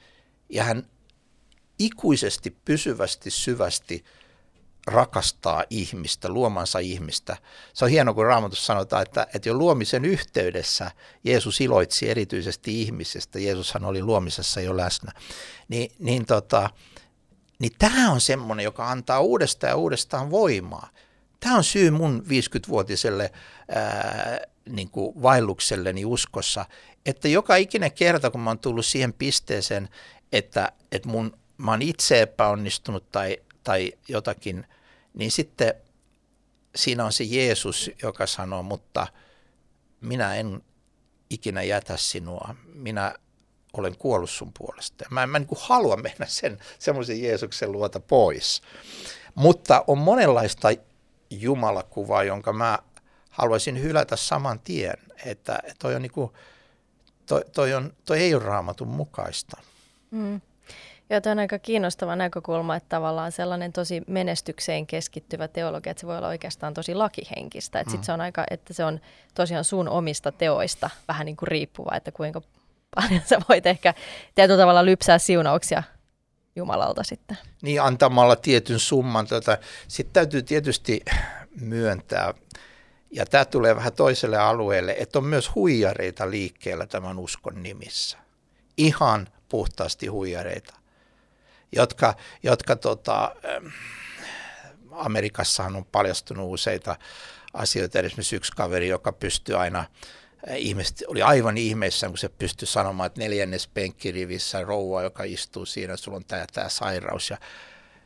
[0.49, 0.87] ja hän
[1.79, 4.05] ikuisesti, pysyvästi, syvästi
[4.87, 7.37] rakastaa ihmistä, luomansa ihmistä.
[7.75, 10.91] Se on hieno, kun Raamatussa sanotaan, että, että jo luomisen yhteydessä
[11.25, 13.39] Jeesus iloitsi erityisesti ihmisestä.
[13.39, 15.13] Jeesushan oli luomisessa jo läsnä.
[15.69, 16.71] Ni, niin, tota,
[17.59, 20.89] niin tämä on semmoinen, joka antaa uudestaan ja uudestaan voimaa.
[21.41, 23.33] Tämä on syy mun 50-vuotiselle
[23.69, 26.67] ää, niin kuin vaellukselleni uskossa,
[27.07, 29.89] että joka ikinen kerta, kun mä oon tullut siihen pisteeseen,
[30.33, 34.67] että, että mun, mä oon itse epäonnistunut tai, tai jotakin,
[35.15, 35.75] niin sitten
[36.77, 39.07] siinä on se Jeesus, joka sanoo, mutta
[40.01, 40.63] minä en
[41.31, 43.15] ikinä jätä sinua, minä
[43.73, 45.05] olen kuollut sun puolesta.
[45.11, 48.63] Mä en, mä en niin halua mennä sen semmoisen Jeesuksen luota pois.
[49.35, 50.69] Mutta on monenlaista
[51.31, 52.79] Jumalakuvaa, jonka mä
[53.31, 56.31] haluaisin hylätä saman tien, että toi, on niin kuin,
[57.27, 59.57] toi, toi, on, toi ei ole raamatun mukaista.
[60.11, 60.41] Mm.
[61.11, 66.07] Ja tämä on aika kiinnostava näkökulma, että tavallaan sellainen tosi menestykseen keskittyvä teologia, että se
[66.07, 67.81] voi olla oikeastaan tosi lakihenkistä.
[67.81, 67.97] Että mm.
[67.97, 69.01] sit se on aika, että se on
[69.35, 72.43] tosiaan sun omista teoista vähän niin kuin riippuva, että kuinka
[72.95, 73.95] paljon sä voit ehkä
[74.35, 75.83] tietyllä tavalla lypsää siunauksia
[76.57, 77.39] Jumalalta sitten.
[77.63, 79.27] Niin, antamalla tietyn summan.
[79.27, 79.59] Tota,
[79.89, 81.01] sitten täytyy tietysti
[81.61, 82.35] myöntää,
[83.11, 88.19] ja tämä tulee vähän toiselle alueelle, että on myös huijareita liikkeellä tämän uskon nimissä.
[88.77, 90.75] Ihan puhtaasti huijareita,
[91.73, 93.37] jotka, jotka tota,
[94.91, 96.97] Amerikassahan on paljastunut useita
[97.55, 97.99] asioita.
[97.99, 99.85] Esimerkiksi yksi kaveri, joka pystyy aina
[100.57, 105.97] ihmiset oli aivan ihmeissään, kun se pystyi sanomaan, että neljännes penkkirivissä rouva, joka istuu siinä,
[105.97, 107.31] sulla on tämä, tämä sairaus.
[107.31, 107.39] Ja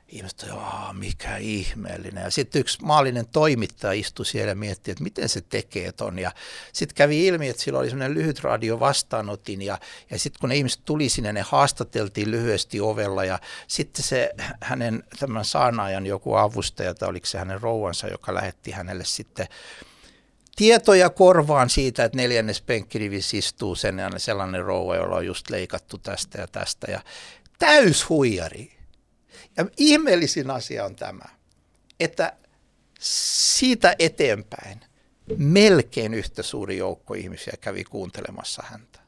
[0.08, 0.46] ihmiset
[0.92, 2.24] mikä ihmeellinen.
[2.24, 6.18] Ja sitten yksi maallinen toimittaja istui siellä ja mietti, että miten se tekee ton.
[6.18, 6.32] Ja
[6.72, 9.62] sitten kävi ilmi, että sillä oli sellainen lyhyt radio vastaanotin.
[9.62, 9.78] Ja,
[10.10, 13.24] ja sitten kun ne ihmiset tuli sinne, ne haastateltiin lyhyesti ovella.
[13.24, 18.70] Ja sitten se hänen tämän saanaajan joku avustaja, tai oliko se hänen rouvansa, joka lähetti
[18.70, 19.46] hänelle sitten
[20.56, 25.98] tietoja korvaan siitä, että neljännes penkkirivissä istuu sen ja sellainen rouva, jolla on just leikattu
[25.98, 26.90] tästä ja tästä.
[26.90, 27.00] Ja
[27.58, 28.72] täys huijari.
[29.56, 31.24] Ja ihmeellisin asia on tämä,
[32.00, 32.32] että
[33.00, 34.80] siitä eteenpäin
[35.36, 39.03] melkein yhtä suuri joukko ihmisiä kävi kuuntelemassa häntä.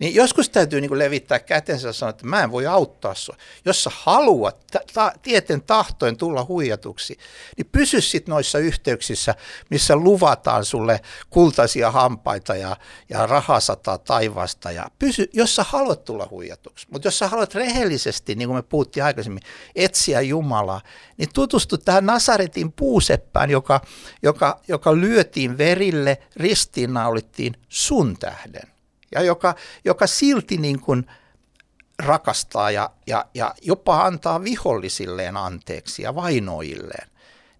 [0.00, 3.36] Niin joskus täytyy niin levittää kätensä ja sanoa, että mä en voi auttaa sua.
[3.64, 7.16] Jos sä haluat ta- ta- tieten tahtoen tulla huijatuksi,
[7.56, 9.34] niin pysy sit noissa yhteyksissä,
[9.70, 12.76] missä luvataan sulle kultaisia hampaita ja,
[13.08, 14.70] ja rahasataa taivasta.
[14.70, 16.86] Ja pysy, jos sä haluat tulla huijatuksi.
[16.90, 19.42] Mutta jos sä haluat rehellisesti, niin kuin me puhuttiin aikaisemmin,
[19.74, 20.80] etsiä Jumalaa,
[21.16, 23.80] niin tutustu tähän Nasaretin puuseppään, joka,
[24.22, 28.79] joka, joka lyötiin verille, ristiinnaulittiin sun tähden
[29.12, 31.06] ja joka, joka silti niin kuin
[31.98, 37.08] rakastaa ja, ja, ja jopa antaa vihollisilleen anteeksi ja vainoilleen.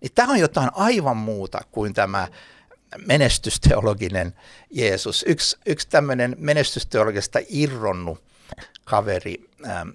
[0.01, 2.29] Niin tämä on jotain aivan muuta kuin tämä
[3.07, 4.35] menestysteologinen
[4.71, 5.25] Jeesus.
[5.29, 8.23] Yksi, yksi tämmöinen menestysteologista irronnut
[8.85, 9.89] kaveri ähm,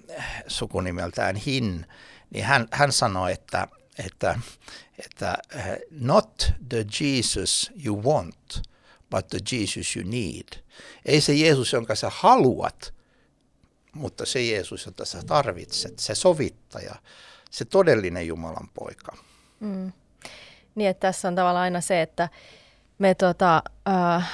[0.46, 1.86] sukunimeltään Hin,
[2.30, 3.68] niin hän, hän sanoi, että,
[4.06, 4.38] että,
[5.04, 8.62] että äh, not the Jesus you want,
[9.10, 10.62] but the Jesus you need.
[11.04, 12.94] Ei se Jeesus, jonka sä haluat,
[13.92, 16.94] mutta se Jeesus, jota sä tarvitset, se sovittaja,
[17.50, 19.16] se todellinen Jumalan poika.
[19.60, 19.92] Mm.
[20.74, 22.28] Niin, että tässä on tavallaan aina se, että
[22.98, 24.32] me tota, äh,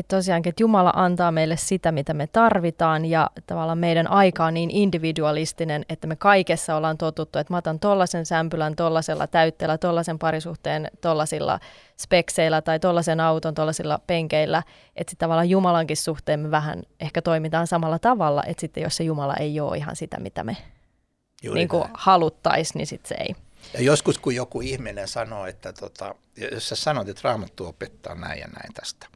[0.00, 4.54] että tosiaankin, että Jumala antaa meille sitä, mitä me tarvitaan ja tavallaan meidän aika on
[4.54, 10.18] niin individualistinen, että me kaikessa ollaan totuttu, että mä otan tollaisen sämpylän tollasella täytteellä, tollaisen
[10.18, 11.60] parisuhteen tollasilla
[11.96, 14.62] spekseillä tai tollaisen auton tollasilla penkeillä,
[14.96, 19.04] että sitten tavallaan Jumalankin suhteen me vähän ehkä toimitaan samalla tavalla, että sitten jos se
[19.04, 20.56] Jumala ei ole ihan sitä, mitä me
[21.42, 23.34] niin haluttaisiin, niin sitten se ei.
[23.74, 26.14] Ja joskus kun joku ihminen sanoo, että tota,
[26.52, 29.06] jos sä sanot, että raamattu opettaa näin ja näin tästä,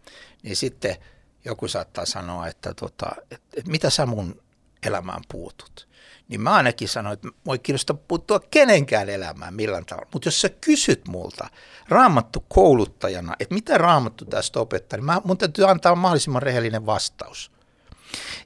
[0.44, 0.96] niin sitten
[1.44, 4.42] joku saattaa sanoa, että, tota, että, että mitä sä mun
[4.86, 5.88] elämään puutut.
[6.28, 10.08] Niin mä ainakin sanoin, että voi kiinnostaa puuttua kenenkään elämään millään tavalla.
[10.12, 11.48] Mutta jos sä kysyt multa
[11.88, 17.50] raamattu kouluttajana, että mitä raamattu tästä opettaa, niin mä, mun täytyy antaa mahdollisimman rehellinen vastaus.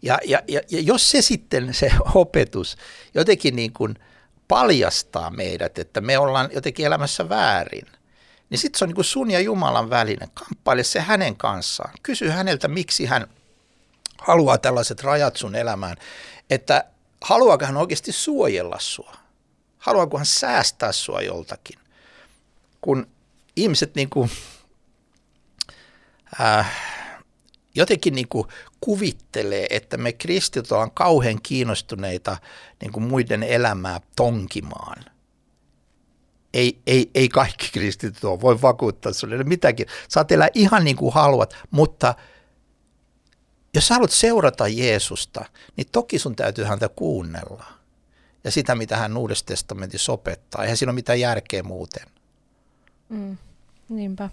[0.03, 2.77] Ja, ja, ja, ja jos se sitten se opetus
[3.15, 3.95] jotenkin niin kuin
[4.49, 7.87] paljastaa meidät, että me ollaan jotenkin elämässä väärin,
[8.51, 10.31] niin sitten se on niin kuin sun ja Jumalan välinen.
[10.35, 11.95] Kamppaile se hänen kanssaan.
[12.03, 13.27] Kysy häneltä, miksi hän
[14.21, 15.97] haluaa tällaiset rajat sun elämään,
[16.51, 16.85] että
[17.21, 19.17] haluaako hän oikeasti suojella sua?
[19.79, 21.79] Haluaako hän säästää sua joltakin?
[22.81, 23.07] Kun
[23.57, 24.31] ihmiset niin kuin,
[26.41, 26.73] äh,
[27.75, 28.49] jotenkin niin kuin
[28.81, 32.37] kuvittelee, että me kristit ollaan kauhean kiinnostuneita
[32.81, 35.05] niin kuin muiden elämää tonkimaan.
[36.55, 39.87] Ei, ei, ei kaikki kristityt ole, voi vakuuttaa sinulle mitäkin.
[40.09, 42.15] Saat elää ihan niin kuin haluat, mutta
[43.75, 45.45] jos sä haluat seurata Jeesusta,
[45.77, 47.65] niin toki sun täytyy häntä kuunnella.
[48.45, 50.63] Ja sitä, mitä hän Uudessa testamentissa opettaa.
[50.63, 52.07] Eihän siinä ole mitään järkeä muuten.
[53.09, 53.37] Mm,
[53.89, 54.31] niinpä.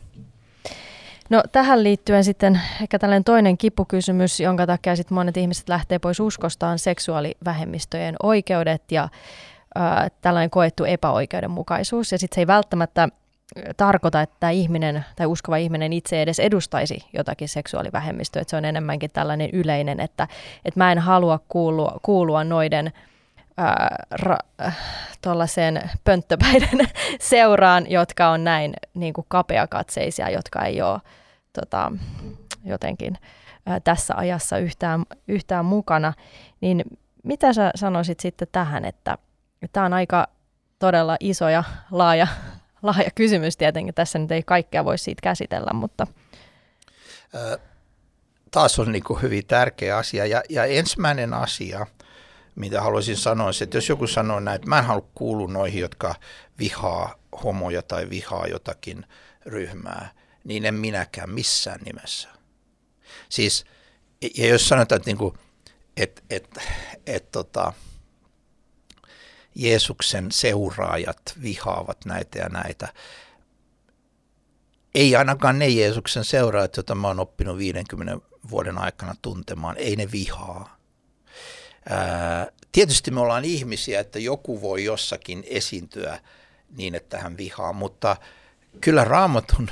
[1.30, 6.20] No tähän liittyen sitten ehkä tällainen toinen kipukysymys, jonka takia sitten monet ihmiset lähtee pois
[6.20, 9.10] uskostaan, seksuaalivähemmistöjen oikeudet ja
[9.78, 12.12] äh, tällainen koettu epäoikeudenmukaisuus.
[12.12, 13.10] Ja sitten se ei välttämättä
[13.78, 18.42] tarkoita, että tämä ihminen tai uskova ihminen itse edes edustaisi jotakin seksuaalivähemmistöä.
[18.42, 20.28] Että se on enemmänkin tällainen yleinen, että,
[20.66, 22.92] että mä en halua kuulua, kuulua noiden–
[25.22, 26.80] tuollaiseen pönttöpäiden
[27.20, 31.00] seuraan, jotka on näin niin kuin kapeakatseisia, jotka ei ole
[31.54, 31.92] tota,
[32.64, 33.18] jotenkin
[33.66, 36.14] ää, tässä ajassa yhtään, yhtään mukana.
[36.62, 36.84] Niin
[37.24, 39.18] mitä sä sanoisit sitten tähän, että
[39.72, 40.28] tämä on aika
[40.80, 42.28] todella iso ja laaja,
[42.84, 43.94] laaja kysymys tietenkin.
[43.94, 46.08] Tässä nyt ei kaikkea voi siitä käsitellä, mutta...
[48.52, 50.26] Taas on niin kuin hyvin tärkeä asia.
[50.26, 51.88] Ja, ja ensimmäinen asia–
[52.56, 56.16] mitä haluaisin sanoa, että jos joku sanoo näin, että mä en halua kuulua noihin, jotka
[56.60, 59.06] vihaa homoja tai vihaa jotakin
[59.46, 60.12] ryhmää,
[60.44, 62.30] niin en minäkään missään nimessä.
[63.30, 63.66] Siis,
[64.38, 65.34] ja jos sanotaan, että, niin
[65.98, 66.62] että, että,
[67.06, 67.74] että tota,
[69.56, 72.88] Jeesuksen seuraajat vihaavat näitä ja näitä,
[74.96, 78.18] ei ainakaan ne Jeesuksen seuraajat, joita mä oon oppinut 50
[78.50, 80.76] vuoden aikana tuntemaan, ei ne vihaa
[81.90, 86.20] Ää, tietysti me ollaan ihmisiä, että joku voi jossakin esiintyä
[86.78, 88.18] niin, että hän vihaa, mutta
[88.82, 89.70] kyllä raamatun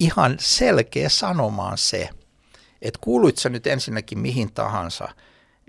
[0.00, 2.08] ihan selkeä sanomaan se,
[2.82, 5.08] että kuuluit sä nyt ensinnäkin mihin tahansa,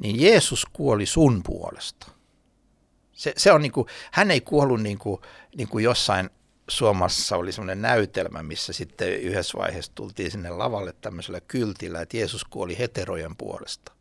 [0.02, 2.08] niin Jeesus kuoli sun puolesta.
[3.14, 5.22] Se, se on niin kuin, hän ei kuollut niin kuin,
[5.58, 6.30] niin kuin jossain
[6.68, 12.44] Suomessa oli semmoinen näytelmä, missä sitten yhdessä vaiheessa tultiin sinne lavalle tämmöisellä kyltillä, että Jeesus
[12.44, 13.92] kuoli heterojen puolesta.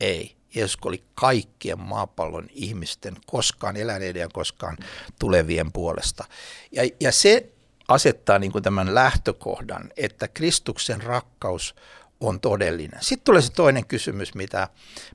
[0.00, 0.38] Ei.
[0.54, 4.76] Jeesus oli kaikkien maapallon ihmisten koskaan eläneiden ja koskaan
[5.18, 6.24] tulevien puolesta.
[6.72, 7.52] Ja, ja se
[7.88, 11.74] asettaa niin kuin tämän lähtökohdan, että Kristuksen rakkaus
[12.20, 13.00] on todellinen.
[13.02, 14.68] Sitten tulee se toinen kysymys, mitä,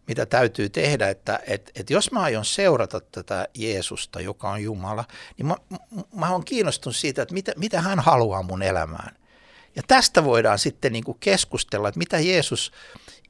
[0.08, 5.06] mitä täytyy tehdä, että et, et jos mä aion seurata tätä Jeesusta, joka on Jumala,
[5.38, 5.56] niin mä,
[6.16, 9.16] mä olen kiinnostunut siitä, että mitä, mitä hän haluaa mun elämään.
[9.76, 12.72] Ja tästä voidaan sitten niin kuin keskustella, että mitä Jeesus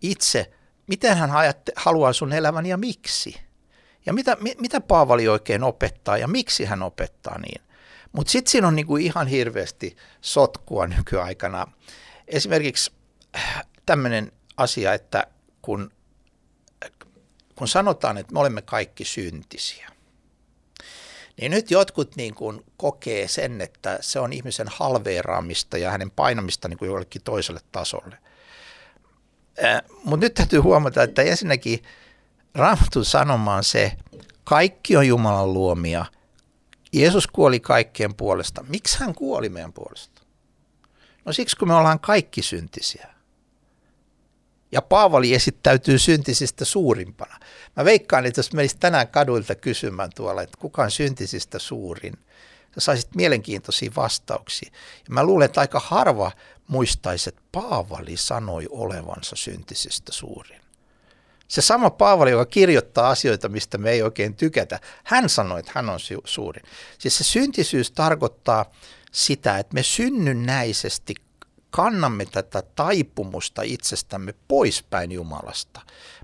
[0.01, 0.49] itse–
[0.87, 3.35] miten hän ajatte, haluaa sun elämän ja miksi.
[4.05, 7.61] Ja mitä, mitä Paavali oikein opettaa ja miksi hän opettaa niin.
[8.11, 11.67] Mutta sitten siinä on niinku ihan hirveästi sotkua nykyaikana.
[12.27, 12.91] Esimerkiksi
[13.85, 15.27] tämmöinen asia, että
[15.61, 15.91] kun,
[17.55, 19.89] kun sanotaan, että me olemme kaikki syntisiä,
[21.41, 26.67] niin nyt jotkut niin kuin kokee sen, että se on ihmisen halveeraamista ja hänen painamista
[26.67, 28.17] niin kuin jollekin toiselle tasolle–
[30.03, 31.83] Mutta nyt täytyy huomata, että ensinnäkin
[32.55, 33.91] Raamatun sanoma on se,
[34.43, 36.05] kaikki on Jumalan luomia.
[36.93, 38.65] Jeesus kuoli kaikkien puolesta.
[38.67, 40.21] Miksi hän kuoli meidän puolesta?
[41.25, 43.12] No siksi, kun me ollaan kaikki syntisiä.
[44.73, 47.39] Ja Paavali esittäytyy syntisistä suurimpana.
[47.75, 52.13] Mä veikkaan, että jos menisi tänään kaduilta kysymään tuolla, että kuka on syntisistä suurin,
[52.73, 54.71] sä saisit mielenkiintoisia vastauksia.
[54.95, 56.31] Ja mä luulen, että aika harva
[56.67, 60.61] muistaisi, että Paavali sanoi olevansa syntisistä suurin.
[61.47, 65.89] Se sama Paavali, joka kirjoittaa asioita, mistä me ei oikein tykätä, hän sanoi, että hän
[65.89, 66.63] on suurin.
[66.97, 68.71] Siis se syntisyys tarkoittaa
[69.11, 71.15] sitä, että me synnynnäisesti
[71.75, 75.81] kannamme tätä taipumusta itsestämme poispäin Jumalasta.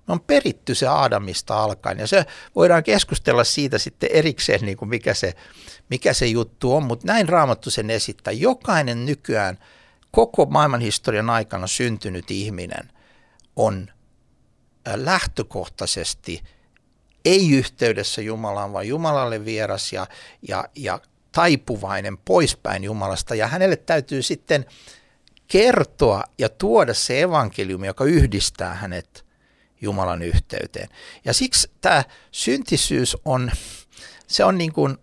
[0.07, 2.25] Me on peritty se Aadamista alkaen ja se
[2.55, 5.33] voidaan keskustella siitä sitten erikseen, niin kuin mikä, se,
[5.89, 8.33] mikä se juttu on, mutta näin Raamattu sen esittää.
[8.33, 9.57] Jokainen nykyään–
[10.11, 12.91] koko maailmanhistorian aikana syntynyt ihminen
[13.55, 13.87] on
[14.95, 16.43] lähtökohtaisesti
[17.25, 20.07] ei yhteydessä Jumalaan, vaan Jumalalle vieras ja,
[20.47, 20.99] ja, ja
[21.31, 23.35] taipuvainen poispäin Jumalasta.
[23.35, 24.65] Ja hänelle täytyy sitten
[25.49, 29.25] kertoa ja tuoda se evankeliumi, joka yhdistää hänet
[29.81, 30.89] Jumalan yhteyteen.
[31.25, 33.51] Ja siksi tämä syntisyys on,
[34.27, 34.97] se on niin kuin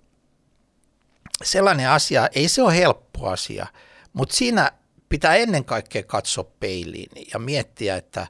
[1.44, 3.66] sellainen asia, ei se ole helppo asia,
[4.12, 4.72] mutta siinä
[5.08, 8.26] pitää ennen kaikkea katsoa peiliin ja miettiä, että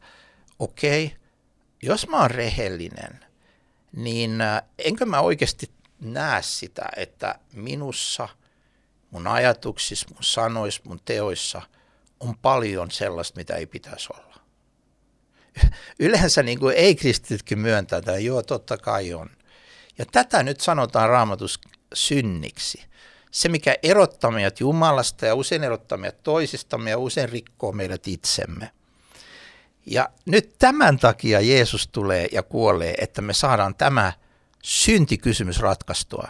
[0.59, 1.19] okei, okay,
[1.83, 3.25] jos mä oon rehellinen,
[3.93, 8.29] niin äh, enkö mä oikeasti näe sitä, että minussa,
[9.11, 11.63] mun ajatuksissa, mun sanoissa, mun teoissa
[12.21, 14.37] on paljon sellaista, mitä ei pitäisi olla.
[15.99, 19.31] Yleensä niin kuin ei-kristitytkin myöntää, että joo, totta kai on.
[19.99, 21.61] Ja tätä nyt sanotaan raamatus
[21.95, 22.85] synniksi.
[23.31, 28.71] Se, mikä erottaa meidät Jumalasta ja usein erottaa meidät toisistamme ja usein rikkoo meidät itsemme.
[29.87, 34.13] Ja nyt tämän takia Jeesus tulee ja kuolee, että me saadaan tämä
[34.63, 36.29] syntikysymys ratkaistua.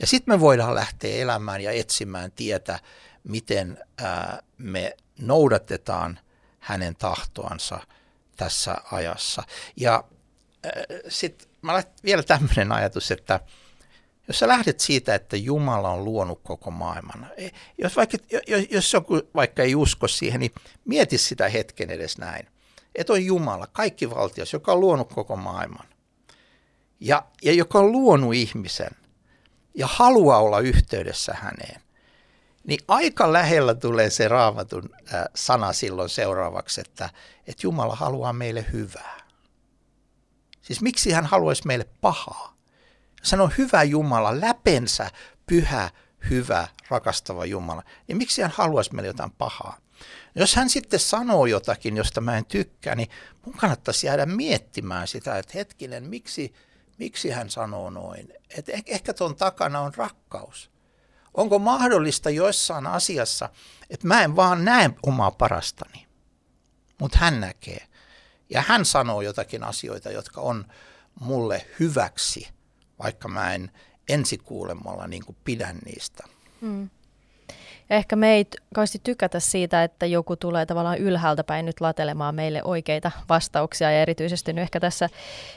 [0.00, 2.78] Ja sitten me voidaan lähteä elämään ja etsimään tietä,
[3.24, 3.78] miten
[4.58, 6.18] me noudatetaan
[6.58, 7.80] hänen tahtoansa
[8.36, 9.42] tässä ajassa.
[9.76, 10.04] Ja
[11.08, 11.48] sitten
[12.04, 13.40] vielä tämmöinen ajatus, että
[14.28, 17.48] jos sä lähdet siitä, että Jumala on luonut koko maailman, e,
[17.78, 18.18] jos, vaikka,
[18.70, 20.52] jos joku vaikka ei usko siihen, niin
[20.84, 22.48] mieti sitä hetken edes näin.
[22.94, 25.86] Että on Jumala, kaikki valtios, joka on luonut koko maailman.
[27.00, 28.90] Ja, ja joka on luonut ihmisen
[29.74, 31.80] ja haluaa olla yhteydessä häneen.
[32.64, 34.90] Niin aika lähellä tulee se raamatun
[35.34, 37.10] sana silloin seuraavaksi, että,
[37.46, 39.20] että Jumala haluaa meille hyvää.
[40.62, 42.54] Siis miksi hän haluaisi meille pahaa?
[43.22, 45.10] Sano hyvä Jumala, läpensä
[45.46, 45.90] pyhä,
[46.30, 47.82] hyvä, rakastava Jumala.
[48.08, 49.78] Niin miksi hän haluaisi meille jotain pahaa?
[50.34, 53.08] Jos hän sitten sanoo jotakin, josta mä en tykkää, niin
[53.44, 56.54] mun kannattaisi jäädä miettimään sitä, että hetkinen, miksi,
[56.98, 58.32] miksi hän sanoo noin.
[58.58, 60.73] Et ehkä tuon takana on rakkaus.
[61.34, 63.48] Onko mahdollista joissain asiassa,
[63.90, 66.06] että mä en vaan näe omaa parastani,
[67.00, 67.86] mutta hän näkee.
[68.50, 70.64] Ja hän sanoo jotakin asioita, jotka on
[71.20, 72.48] mulle hyväksi,
[72.98, 73.70] vaikka mä en
[74.08, 76.24] ensikuulemalla niin pidän niistä.
[76.60, 76.90] Hmm.
[77.90, 82.34] Ja ehkä me ei kauheasti tykätä siitä, että joku tulee tavallaan ylhäältä päin nyt latelemaan
[82.34, 83.90] meille oikeita vastauksia.
[83.90, 85.08] Ja erityisesti nyt ehkä tässä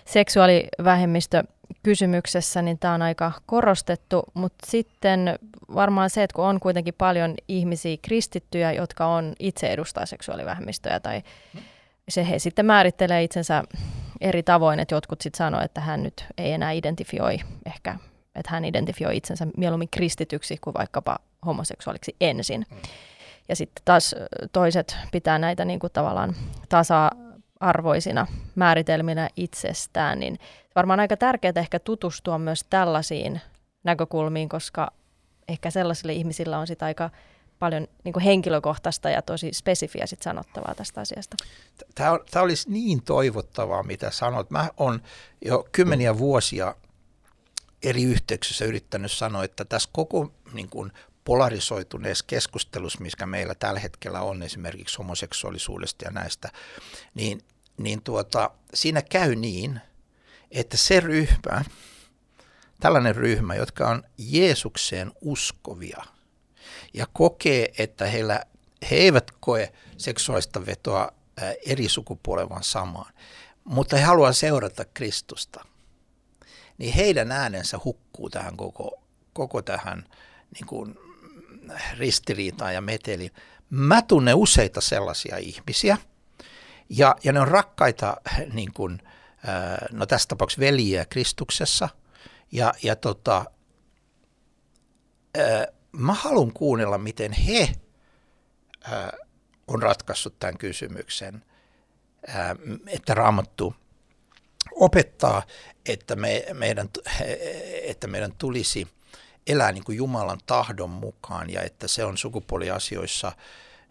[0.05, 4.23] seksuaalivähemmistökysymyksessä, niin tämä on aika korostettu.
[4.33, 5.39] Mutta sitten
[5.75, 11.21] varmaan se, että kun on kuitenkin paljon ihmisiä kristittyjä, jotka on itse edustaa seksuaalivähemmistöjä tai
[12.09, 13.63] se he sitten määrittelee itsensä
[14.21, 17.95] eri tavoin, että jotkut sitten sanoo, että hän nyt ei enää identifioi ehkä,
[18.35, 22.65] että hän identifioi itsensä mieluummin kristityksi kuin vaikkapa homoseksuaaliksi ensin.
[23.49, 24.15] Ja sitten taas
[24.51, 26.35] toiset pitää näitä niin kuin tavallaan
[26.69, 30.39] tasa-arvoisina määritelminä itsestään, niin
[30.75, 33.41] varmaan aika tärkeää ehkä tutustua myös tällaisiin
[33.83, 34.91] näkökulmiin, koska
[35.47, 37.09] ehkä sellaisille ihmisillä on sitä aika
[37.59, 41.35] paljon niin kuin henkilökohtaista ja tosi spesifiä sit sanottavaa tästä asiasta.
[41.95, 44.51] Tämä, tämä olisi niin toivottavaa, mitä sanot.
[44.51, 45.01] Mä olen
[45.45, 46.75] jo kymmeniä vuosia
[47.83, 50.91] eri yhteyksissä yrittänyt sanoa, että tässä koko niin kuin,
[51.27, 56.49] polarisoituneessa keskustelussa, mikä meillä tällä hetkellä on esimerkiksi homoseksuaalisuudesta ja näistä,
[57.15, 57.41] niin,
[57.77, 59.81] niin tuota, siinä käy niin,
[60.51, 61.65] että se ryhmä,
[62.79, 66.03] tällainen ryhmä, jotka on Jeesukseen uskovia
[66.93, 68.41] ja kokee, että heillä,
[68.91, 71.11] he eivät koe seksuaalista vetoa
[71.65, 73.13] eri sukupuolen vaan samaan,
[73.63, 75.65] mutta he haluavat seurata Kristusta,
[76.77, 79.03] niin heidän äänensä hukkuu tähän koko,
[79.33, 80.05] koko tähän
[80.53, 81.06] niin kuin
[81.97, 83.31] ristiriitaan ja meteliin.
[83.69, 85.97] Mä tunnen useita sellaisia ihmisiä,
[86.89, 88.17] ja, ja ne on rakkaita,
[88.53, 88.99] niin kuin,
[89.91, 91.89] no tässä tapauksessa veljiä Kristuksessa,
[92.51, 93.45] ja, ja tota,
[95.91, 97.69] mä haluan kuunnella, miten he
[99.67, 101.43] on ratkaissut tämän kysymyksen,
[102.87, 103.75] että Raamattu
[104.75, 105.43] opettaa,
[105.85, 106.89] että, me, meidän,
[107.83, 108.87] että meidän tulisi
[109.47, 113.31] elää niin kuin Jumalan tahdon mukaan ja että se on sukupuoliasioissa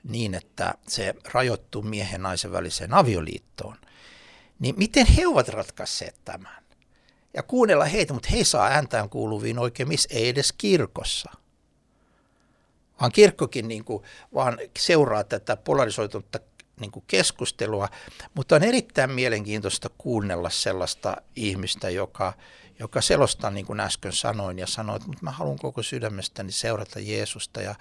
[0.04, 3.76] niin, että se rajoittuu miehen ja naisen väliseen avioliittoon.
[4.58, 6.64] Niin miten he ovat ratkaisseet tämän?
[7.34, 11.30] Ja kuunnella heitä, mutta he saa ääntään kuuluviin oikein missä, ei edes kirkossa.
[13.00, 14.02] Vaan kirkkokin niin kuin,
[14.34, 16.38] vaan seuraa tätä polarisoitunutta
[16.80, 17.88] niin kuin keskustelua,
[18.34, 22.32] mutta on erittäin mielenkiintoista kuunnella sellaista ihmistä, joka,
[22.78, 27.60] joka selostaa niin kuin äsken sanoin ja sanoi, että mä haluan koko sydämestäni seurata Jeesusta
[27.60, 27.74] ja,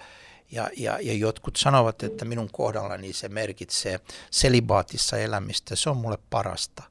[0.52, 6.18] ja, ja, ja jotkut sanovat, että minun kohdallani se merkitsee selibaatissa elämistä, se on mulle
[6.30, 6.82] parasta.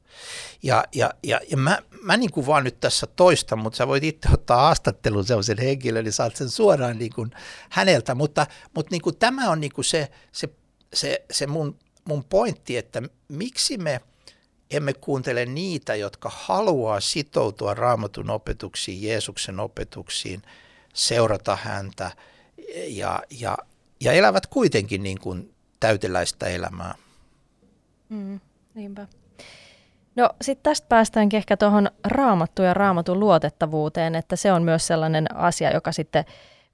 [0.64, 4.03] Ja, ja, ja, ja mä, mä niin kuin vaan nyt tässä toistan, mutta sä voit
[4.03, 7.32] itse ottaa haastattelun sellaisen henkilön, niin saat sen suoraan niin kuin
[7.70, 10.49] häneltä, mutta, mutta niin kuin tämä on niin kuin se, se,
[10.93, 14.01] se, se mun, mun pointti, että miksi me–
[14.72, 20.41] emme kuuntele niitä, jotka haluaa sitoutua raamatun opetuksiin, Jeesuksen opetuksiin,
[20.93, 22.12] seurata häntä
[22.88, 23.58] ja, ja,
[23.99, 26.95] ja elävät kuitenkin niin kuin täyteläistä elämää.
[28.10, 28.39] Mm,
[28.74, 29.08] niinpä.
[30.16, 35.36] No sitten tästä päästäänkin ehkä tuohon raamattuun ja raamatun luotettavuuteen, että se on myös sellainen
[35.36, 36.26] asia, joka sitten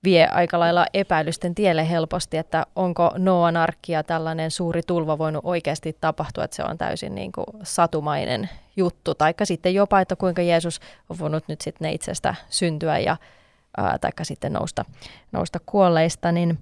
[0.03, 5.45] vie aika lailla epäilysten tielle helposti, että onko Noan arkki ja tällainen suuri tulva voinut
[5.45, 10.41] oikeasti tapahtua, että se on täysin niin kuin satumainen juttu, taikka sitten jopa, että kuinka
[10.41, 10.79] Jeesus
[11.09, 13.17] on voinut nyt sitten itsestä syntyä ja
[13.77, 14.85] ää, taikka sitten nousta,
[15.31, 16.59] nousta kuolleista, niin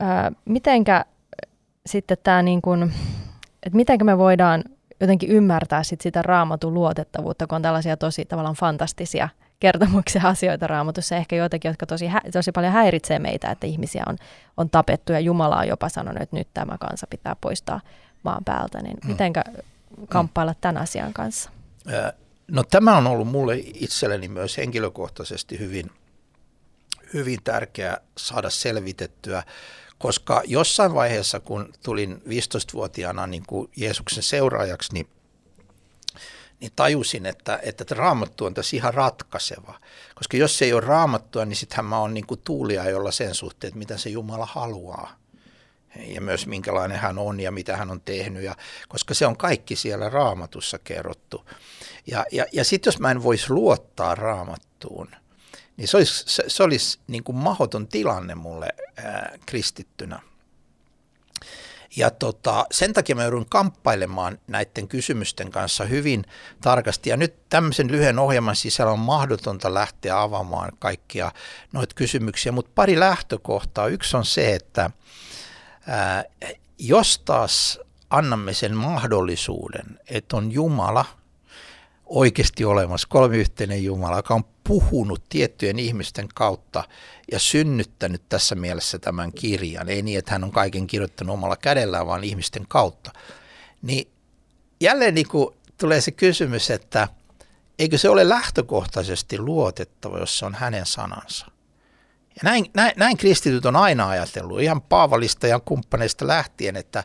[0.00, 1.04] ää, mitenkä
[1.86, 2.82] sitten tämä niin kuin,
[3.62, 4.64] että mitenkä me voidaan
[5.00, 9.28] jotenkin ymmärtää sit sitä raamatun luotettavuutta, kun on tällaisia tosi tavallaan fantastisia
[9.64, 11.16] kertomuksia asioita raamatussa.
[11.16, 14.16] Ehkä joitakin, jotka tosi, tosi paljon häiritsee meitä, että ihmisiä on,
[14.56, 17.80] on tapettu ja Jumala on jopa sanonut, että nyt tämä kansa pitää poistaa
[18.22, 18.82] maan päältä.
[18.82, 19.08] Niin mm.
[19.08, 19.44] mitenkä
[20.08, 20.58] kamppailla mm.
[20.60, 21.50] tämän asian kanssa?
[22.48, 25.90] No tämä on ollut mulle itselleni myös henkilökohtaisesti hyvin,
[27.14, 29.42] hyvin tärkeää saada selvitettyä
[29.98, 35.06] koska jossain vaiheessa, kun tulin 15-vuotiaana niin kuin Jeesuksen seuraajaksi, niin,
[36.60, 39.80] niin tajusin, että, että raamattu on tässä ihan ratkaiseva.
[40.14, 43.68] Koska jos se ei ole raamattua, niin sittenhän mä oon niin kuin tuuliajolla sen suhteen,
[43.68, 45.16] että mitä se Jumala haluaa
[46.06, 48.56] ja myös minkälainen hän on ja mitä hän on tehnyt, ja,
[48.88, 51.50] koska se on kaikki siellä raamatussa kerrottu.
[52.06, 55.08] Ja, ja, ja sitten jos mä en voisi luottaa raamattuun–
[55.76, 60.20] niin se olisi, se, se olisi niin kuin mahdoton tilanne mulle ää, kristittynä.
[61.96, 66.24] Ja tota, sen takia mä joudun kamppailemaan näiden kysymysten kanssa hyvin
[66.60, 67.10] tarkasti.
[67.10, 71.32] Ja nyt tämmöisen lyhyen ohjelman sisällä on mahdotonta lähteä avaamaan kaikkia
[71.72, 73.86] noita kysymyksiä, mutta pari lähtökohtaa.
[73.86, 74.90] Yksi on se, että
[75.86, 76.24] ää,
[76.78, 77.80] jos taas
[78.10, 81.04] annamme sen mahdollisuuden, että on Jumala–
[82.06, 86.84] oikeasti olemassa, kolmiyhteinen Jumala, joka on puhunut tiettyjen ihmisten kautta
[87.32, 89.88] ja synnyttänyt tässä mielessä tämän kirjan.
[89.88, 93.12] Ei niin, että hän on kaiken kirjoittanut omalla kädellään, vaan ihmisten kautta.
[93.82, 94.08] Niin
[94.80, 97.08] jälleen niin kuin tulee se kysymys, että
[97.78, 101.46] eikö se ole lähtökohtaisesti luotettava, jos se on hänen sanansa.
[102.28, 107.04] Ja näin, näin, näin kristityt on aina ajatellut, ihan Paavalista ja kumppaneista lähtien, että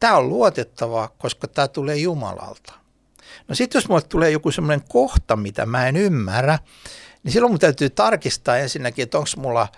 [0.00, 2.72] tämä on luotettava, koska tämä tulee Jumalalta.
[3.48, 6.58] No sitten jos mulle tulee joku semmoinen kohta, mitä mä en ymmärrä,
[7.22, 9.68] niin silloin mun täytyy tarkistaa ensinnäkin, että onko mulla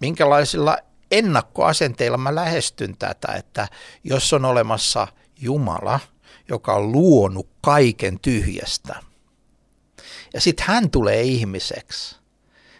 [0.00, 0.78] minkälaisilla
[1.10, 3.68] ennakkoasenteilla mä lähestyn tätä, että
[4.04, 5.08] jos on olemassa
[5.40, 6.00] Jumala,
[6.48, 8.96] joka on luonut kaiken tyhjästä,
[10.34, 12.16] ja sitten hän tulee ihmiseksi,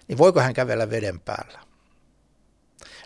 [0.09, 1.61] niin voiko hän kävellä veden päällä?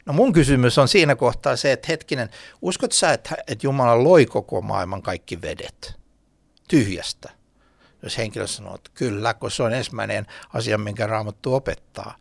[0.06, 2.30] No mun kysymys on siinä kohtaa se, että hetkinen,
[2.62, 5.99] uskot sä, että, että Jumala loi koko maailman kaikki vedet?
[6.70, 7.30] Tyhjästä.
[8.02, 12.14] Jos henkilö sanoo, että kyllä, kun se on ensimmäinen asia, minkä raamattu opettaa.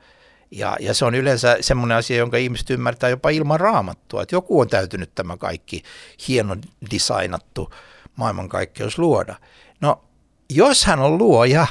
[0.52, 4.60] Ja, ja se on yleensä semmoinen asia, jonka ihmiset ymmärtää jopa ilman raamattua, että joku
[4.60, 5.84] on täytynyt tämä kaikki
[6.28, 6.56] hieno
[6.92, 7.74] designattu
[8.16, 9.36] maailmankaikkeus luoda.
[9.82, 10.04] No,
[10.50, 11.68] jos hän on luoja,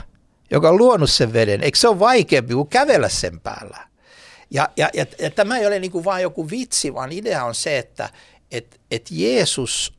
[0.51, 3.89] joka on luonut sen veden, eikö se ole vaikeampi kuin kävellä sen päällä?
[4.51, 7.55] Ja, ja, ja, ja tämä ei ole niin kuin vain joku vitsi, vaan idea on
[7.55, 8.11] se, että
[8.51, 9.98] et, et Jeesus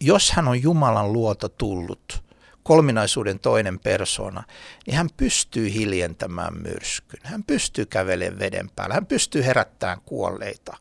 [0.00, 2.24] jos hän on Jumalan luota tullut,
[2.62, 4.42] kolminaisuuden toinen persona,
[4.86, 7.20] niin hän pystyy hiljentämään myrskyn.
[7.22, 8.94] Hän pystyy kävelemään veden päällä.
[8.94, 10.76] Hän pystyy herättämään kuolleita.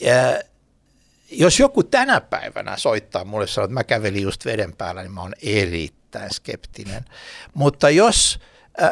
[0.00, 0.40] Ja
[1.30, 5.22] jos joku tänä päivänä soittaa mulle sanoo, että mä kävelin just veden päällä, niin mä
[5.22, 7.04] oon erittäin skeptinen.
[7.54, 8.40] Mutta jos
[8.82, 8.90] äh,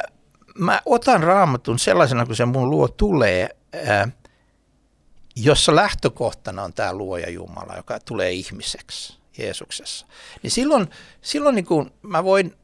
[0.58, 3.48] mä otan raamatun sellaisena, kun se mun luo tulee,
[3.88, 4.12] äh,
[5.36, 10.06] jossa lähtökohtana on tämä luoja Jumala, joka tulee ihmiseksi Jeesuksessa,
[10.42, 10.90] niin silloin,
[11.22, 12.56] silloin niin kuin mä voin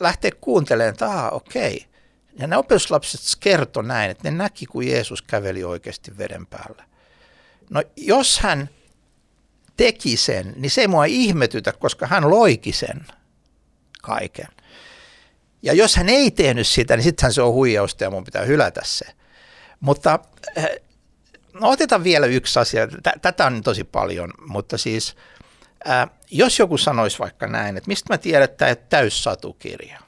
[0.00, 1.86] lähteä kuuntelemaan, että aha, okei.
[2.38, 6.84] Ja ne opetuslapset kertoi näin, että ne näki, kun Jeesus käveli oikeasti veden päällä.
[7.70, 8.68] No jos hän
[9.76, 13.06] teki sen, niin se ei mua ihmetytä, koska hän loiki sen
[14.02, 14.48] kaiken.
[15.62, 18.80] Ja jos hän ei tehnyt sitä, niin sittenhän se on huijausta ja mun pitää hylätä
[18.84, 19.06] se.
[19.80, 20.18] Mutta
[21.60, 22.88] no otetaan vielä yksi asia.
[23.22, 25.14] Tätä on tosi paljon, mutta siis–
[25.84, 29.98] Ää, jos joku sanoisi vaikka näin, että mistä mä tiedän, että tämä täyssatukirja.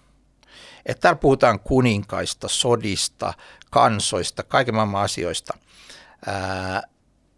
[0.86, 3.34] Että täällä puhutaan kuninkaista, sodista,
[3.70, 5.58] kansoista, kaiken maailman asioista.
[6.26, 6.82] Ää,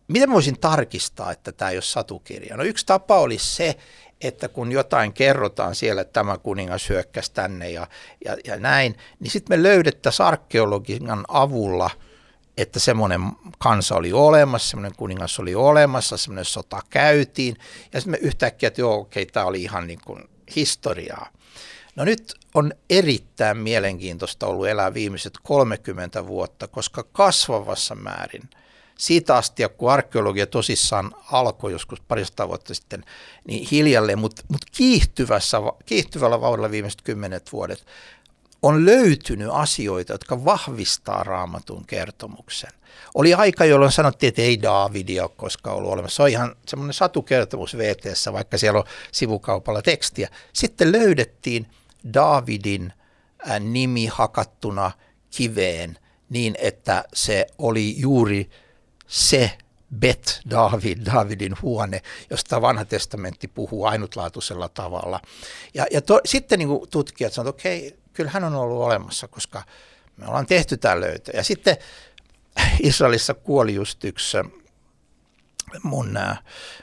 [0.08, 2.56] miten voisin tarkistaa, että tämä ei ole satukirja?
[2.56, 3.76] No yksi tapa olisi se,
[4.20, 7.86] että kun jotain kerrotaan siellä, että tämä kuningas hyökkäsi tänne ja,
[8.24, 11.90] ja, ja näin, niin sitten me löydettäisiin arkeologian avulla–
[12.58, 13.20] että semmoinen
[13.58, 17.56] kansa oli olemassa, semmoinen kuningas oli olemassa, semmoinen sota käytiin,
[17.92, 20.24] ja sitten me yhtäkkiä, että joo, okei, tämä oli ihan niin kuin
[20.56, 21.28] historiaa.
[21.96, 28.42] No nyt on erittäin mielenkiintoista ollut elää viimeiset 30 vuotta, koska kasvavassa määrin.
[28.98, 33.04] Siitä asti, kun arkeologia tosissaan alkoi joskus parista vuotta sitten,
[33.46, 37.86] niin hiljalleen, mutta mut kiihtyvässä, kiihtyvällä vauhdilla viimeiset kymmenet vuodet
[38.62, 42.70] on löytynyt asioita, jotka vahvistaa raamatun kertomuksen.
[43.14, 46.16] Oli aika, jolloin sanottiin, että ei Daavidia ole koskaan ollut olemassa.
[46.16, 50.28] Se on ihan semmoinen satukertomus VTssä, vaikka siellä on sivukaupalla tekstiä.
[50.52, 51.66] Sitten löydettiin
[52.14, 52.92] Daavidin
[53.60, 54.90] nimi hakattuna
[55.30, 55.98] kiveen
[56.28, 58.50] niin, että se oli juuri
[59.06, 59.50] se
[60.00, 65.20] Bet David, Davidin huone, josta vanha testamentti puhuu ainutlaatuisella tavalla.
[65.74, 69.62] Ja, ja to, sitten niin tutkijat sanoivat, että okei, kyllä hän on ollut olemassa, koska
[70.16, 71.36] me ollaan tehty tämä löytö.
[71.36, 71.76] Ja sitten
[72.80, 74.36] Israelissa kuoli just yksi
[75.82, 76.38] mun äh,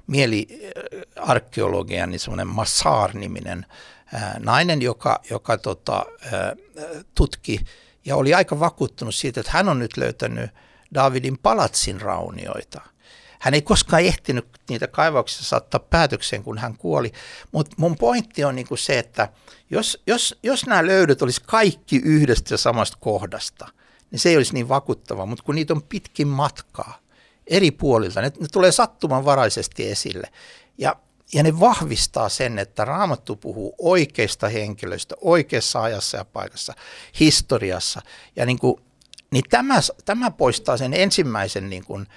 [0.07, 3.65] mieliarkeologian, niin semmoinen Massar-niminen
[4.13, 6.31] äh, nainen, joka, joka tota, äh,
[7.15, 7.59] tutki
[8.05, 10.51] ja oli aika vakuuttunut siitä, että hän on nyt löytänyt
[10.93, 12.81] Davidin palatsin raunioita.
[13.39, 17.11] Hän ei koskaan ehtinyt niitä kaivauksia saattaa päätökseen, kun hän kuoli.
[17.51, 19.29] Mutta mun pointti on niinku se, että
[19.69, 23.67] jos, jos, jos nämä löydöt olisi kaikki yhdestä ja samasta kohdasta,
[24.11, 25.25] niin se ei olisi niin vakuuttava.
[25.25, 26.99] Mutta kun niitä on pitkin matkaa
[27.47, 30.29] eri puolilta, ne, ne tulee sattumanvaraisesti esille.
[30.77, 30.95] Ja
[31.33, 36.73] ja ne vahvistaa sen, että Raamattu puhuu oikeista henkilöistä, oikeassa ajassa ja paikassa,
[37.19, 38.01] historiassa.
[38.35, 38.75] Ja niin, kuin,
[39.31, 42.07] niin tämä, tämä poistaa sen ensimmäisen niin kuin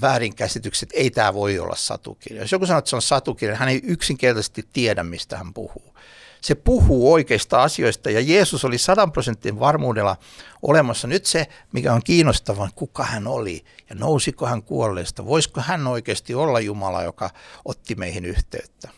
[0.00, 2.42] väärinkäsityksen, että ei tämä voi olla satukirja.
[2.42, 5.94] Jos joku sanoo, että se on satukirja, hän ei yksinkertaisesti tiedä, mistä hän puhuu
[6.40, 10.16] se puhuu oikeista asioista ja Jeesus oli sadan prosentin varmuudella
[10.62, 11.08] olemassa.
[11.08, 15.26] Nyt se, mikä on kiinnostavaa, kuka hän oli ja nousiko hän kuolleesta.
[15.26, 17.30] Voisiko hän oikeasti olla Jumala, joka
[17.64, 18.88] otti meihin yhteyttä?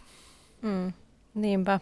[0.63, 0.93] Mm,
[1.35, 1.81] niinpä.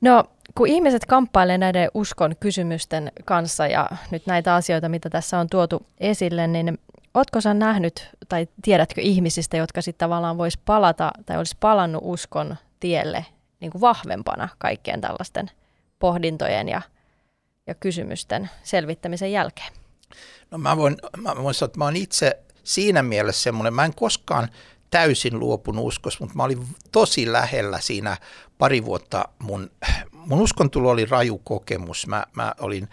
[0.00, 0.24] No,
[0.54, 5.86] kun ihmiset kamppailee näiden uskon kysymysten kanssa ja nyt näitä asioita, mitä tässä on tuotu
[6.00, 6.78] esille, niin
[7.14, 12.56] Oletko sä nähnyt tai tiedätkö ihmisistä, jotka sitten tavallaan vois palata tai olisi palannut uskon
[12.80, 13.26] tielle
[13.60, 15.50] niin kuin vahvempana kaikkien tällaisten
[15.98, 16.82] pohdintojen ja,
[17.66, 19.72] ja kysymysten selvittämisen jälkeen?
[20.50, 23.94] No mä voin, mä voin sanoa, että mä oon itse siinä mielessä semmoinen, mä en
[23.94, 24.48] koskaan
[24.90, 28.16] täysin luopunut uskossa, mutta mä olin tosi lähellä siinä
[28.58, 29.70] pari vuotta mun,
[30.12, 32.06] mun uskontulo oli raju kokemus.
[32.06, 32.88] Mä, mä olin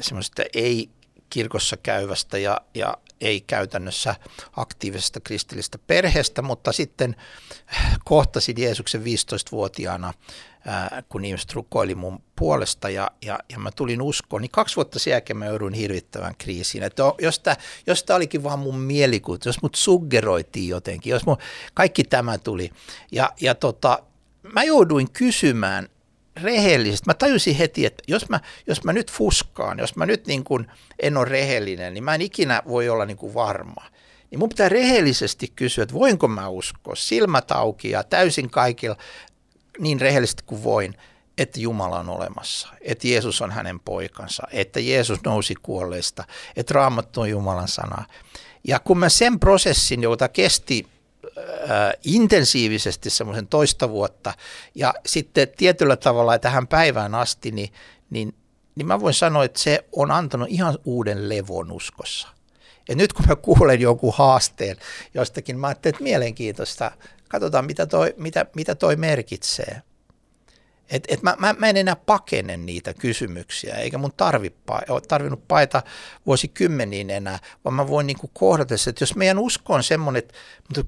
[0.00, 0.90] semmoista ei
[1.32, 4.14] kirkossa käyvästä ja, ja ei käytännössä
[4.56, 7.16] aktiivisesta kristillistä perheestä, mutta sitten
[8.04, 10.14] kohtasin Jeesuksen 15-vuotiaana,
[11.08, 15.10] kun ihmiset rukoili mun puolesta ja, ja, ja mä tulin uskoon, niin kaksi vuotta sen
[15.10, 16.84] jälkeen mä jouduin hirvittävän kriisiin.
[16.84, 17.56] Että jos, tämä,
[17.86, 21.36] jos olikin vaan mun mielikuvitus, jos mut suggeroitiin jotenkin, jos mun,
[21.74, 22.70] kaikki tämä tuli.
[23.12, 23.98] Ja, ja tota,
[24.52, 25.88] mä jouduin kysymään
[26.42, 27.06] rehellisesti.
[27.06, 30.70] Mä tajusin heti, että jos mä, jos mä nyt fuskaan, jos mä nyt niin kuin
[31.02, 33.86] en ole rehellinen, niin mä en ikinä voi olla niin kuin varma.
[34.30, 38.96] Niin mun pitää rehellisesti kysyä, että voinko mä uskoa silmät auki ja täysin kaikilla
[39.78, 40.94] niin rehellisesti kuin voin,
[41.38, 46.24] että Jumala on olemassa, että Jeesus on hänen poikansa, että Jeesus nousi kuolleista,
[46.56, 48.04] että Raamattu on Jumalan sana.
[48.64, 50.86] Ja kun mä sen prosessin, jota kesti
[52.04, 54.34] intensiivisesti semmoisen toista vuotta
[54.74, 57.72] ja sitten tietyllä tavalla tähän päivään asti, niin,
[58.10, 58.34] niin,
[58.74, 62.28] niin mä voin sanoa, että se on antanut ihan uuden levon uskossa.
[62.88, 64.76] Ja nyt kun mä kuulen jonkun haasteen
[65.14, 66.90] jostakin, mä ajattelin, että mielenkiintoista,
[67.28, 69.82] katsotaan mitä toi, mitä, mitä toi merkitsee.
[70.92, 74.54] Et, et mä, mä, mä en enää pakene niitä kysymyksiä, eikä mun tarvi,
[75.08, 75.82] tarvinnut paita
[76.26, 80.34] vuosikymmeniin enää, vaan mä voin niinku kohdata se, että jos meidän usko on semmoinen, että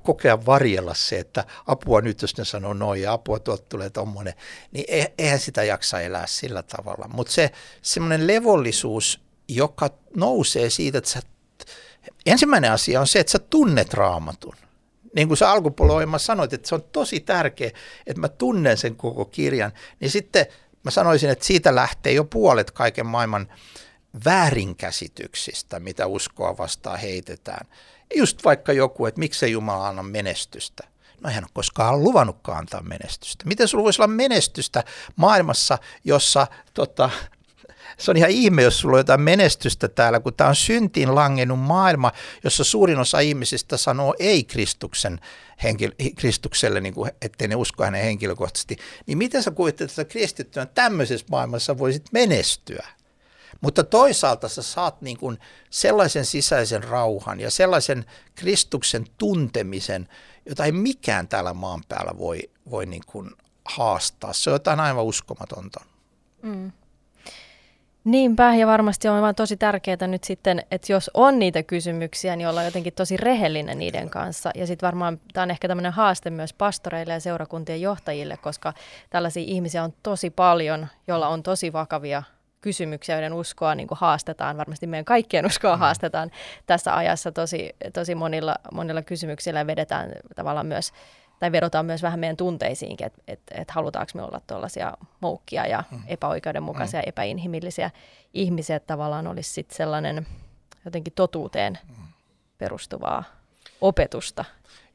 [0.03, 4.35] kokea varjella se, että apua nyt, jos ne sanoo noin ja apua tuolta tulee tommonen,
[4.73, 7.09] niin e, eihän sitä jaksa elää sillä tavalla.
[7.13, 7.51] Mutta se
[7.83, 11.21] semmoinen levollisuus, joka nousee siitä, että sä,
[12.27, 14.55] ensimmäinen asia on se, että sä tunnet raamatun
[15.15, 17.71] niin kuin sä alkupuolella sanoit, että se on tosi tärkeä,
[18.07, 20.47] että mä tunnen sen koko kirjan, niin sitten
[20.83, 23.49] mä sanoisin, että siitä lähtee jo puolet kaiken maailman
[24.25, 27.67] väärinkäsityksistä, mitä uskoa vastaan heitetään.
[28.15, 30.89] Just vaikka joku, että miksei Jumala anna menestystä.
[31.21, 33.45] No eihän ole koskaan luvannutkaan antaa menestystä.
[33.47, 34.85] Miten sulla voisi olla menestystä
[35.17, 37.11] maailmassa, jossa tota,
[37.99, 41.61] se on ihan ihme, jos sulla on jotain menestystä täällä, kun tämä on syntiin langennut
[41.61, 42.13] maailma,
[42.45, 45.21] jossa suurin osa ihmisistä sanoo ei Kristuksen
[45.63, 48.77] henkil- Kristukselle, niin kuin, ettei ne usko hänen henkilökohtaisesti.
[49.07, 52.87] Niin miten sä kuvittelet, että kristittynä tämmöisessä maailmassa voisit menestyä?
[53.61, 55.39] Mutta toisaalta sä saat niin kuin
[55.71, 60.09] sellaisen sisäisen rauhan ja sellaisen Kristuksen tuntemisen,
[60.49, 63.31] jota ei mikään täällä maan päällä voi, voi niin kuin
[63.65, 64.33] haastaa.
[64.33, 65.85] Se on jotain aivan uskomatonta.
[66.43, 66.73] Mm.
[68.05, 72.49] Niinpä, ja varmasti on vaan tosi tärkeää nyt sitten, että jos on niitä kysymyksiä, niin
[72.49, 74.51] ollaan jotenkin tosi rehellinen niiden kanssa.
[74.55, 78.73] Ja sitten varmaan tämä on ehkä tämmöinen haaste myös pastoreille ja seurakuntien johtajille, koska
[79.11, 82.23] tällaisia ihmisiä on tosi paljon, joilla on tosi vakavia
[82.61, 85.81] kysymyksiä, joiden uskoa niin kuin haastetaan, varmasti meidän kaikkien uskoa mm.
[85.81, 86.31] haastetaan
[86.67, 90.93] tässä ajassa tosi, tosi monilla, monilla kysymyksillä ja vedetään tavallaan myös
[91.41, 95.85] tai vedotaan myös vähän meidän tunteisiinkin, että et, et halutaanko me olla tuollaisia moukkia ja
[95.91, 96.03] mm.
[96.07, 97.09] epäoikeudenmukaisia, mm.
[97.09, 97.91] epäinhimillisiä
[98.35, 100.27] ihmisiä, että tavallaan olisi sitten sellainen
[100.85, 102.05] jotenkin totuuteen mm.
[102.59, 103.25] perustuvaa
[103.81, 104.45] opetusta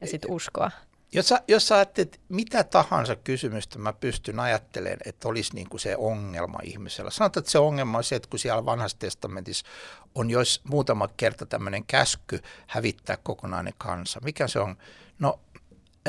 [0.00, 0.70] ja sitten uskoa.
[1.12, 5.80] Jos sä, jos sä ajattelet mitä tahansa kysymystä, mä pystyn ajattelemaan, että olisi niin kuin
[5.80, 7.10] se ongelma ihmisellä.
[7.10, 9.66] Sanotaan, että se ongelma on se, että kun siellä vanhassa testamentissa
[10.14, 14.20] on jos muutama kerta tämmöinen käsky hävittää kokonainen kansa.
[14.24, 14.76] Mikä se on?
[15.18, 15.40] No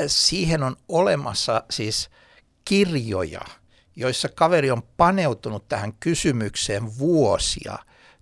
[0.06, 2.10] siihen on olemassa siis
[2.64, 3.40] kirjoja,
[3.96, 7.78] joissa kaveri on paneutunut tähän kysymykseen vuosia,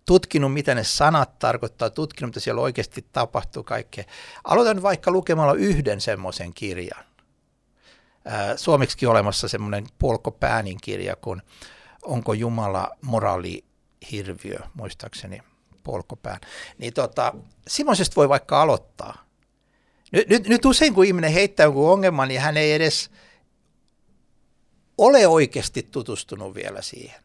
[0.06, 4.04] tutkinut, mitä ne sanat tarkoittaa, tutkinut, mitä siellä oikeasti tapahtuu kaikkea.
[4.44, 7.04] Aloitan vaikka lukemalla yhden semmoisen kirjan.
[8.56, 11.42] Suomeksi olemassa semmoinen Polko Päänin kirja, kun
[12.02, 15.42] Onko Jumala moraalihirviö, muistaakseni
[15.84, 16.40] Polkopään.
[16.78, 17.34] Niin tota,
[17.68, 19.29] semmoisesta voi vaikka aloittaa.
[20.12, 23.10] Nyt, nyt, nyt usein kun ihminen heittää jonkun ongelman, niin hän ei edes
[24.98, 27.20] ole oikeasti tutustunut vielä siihen.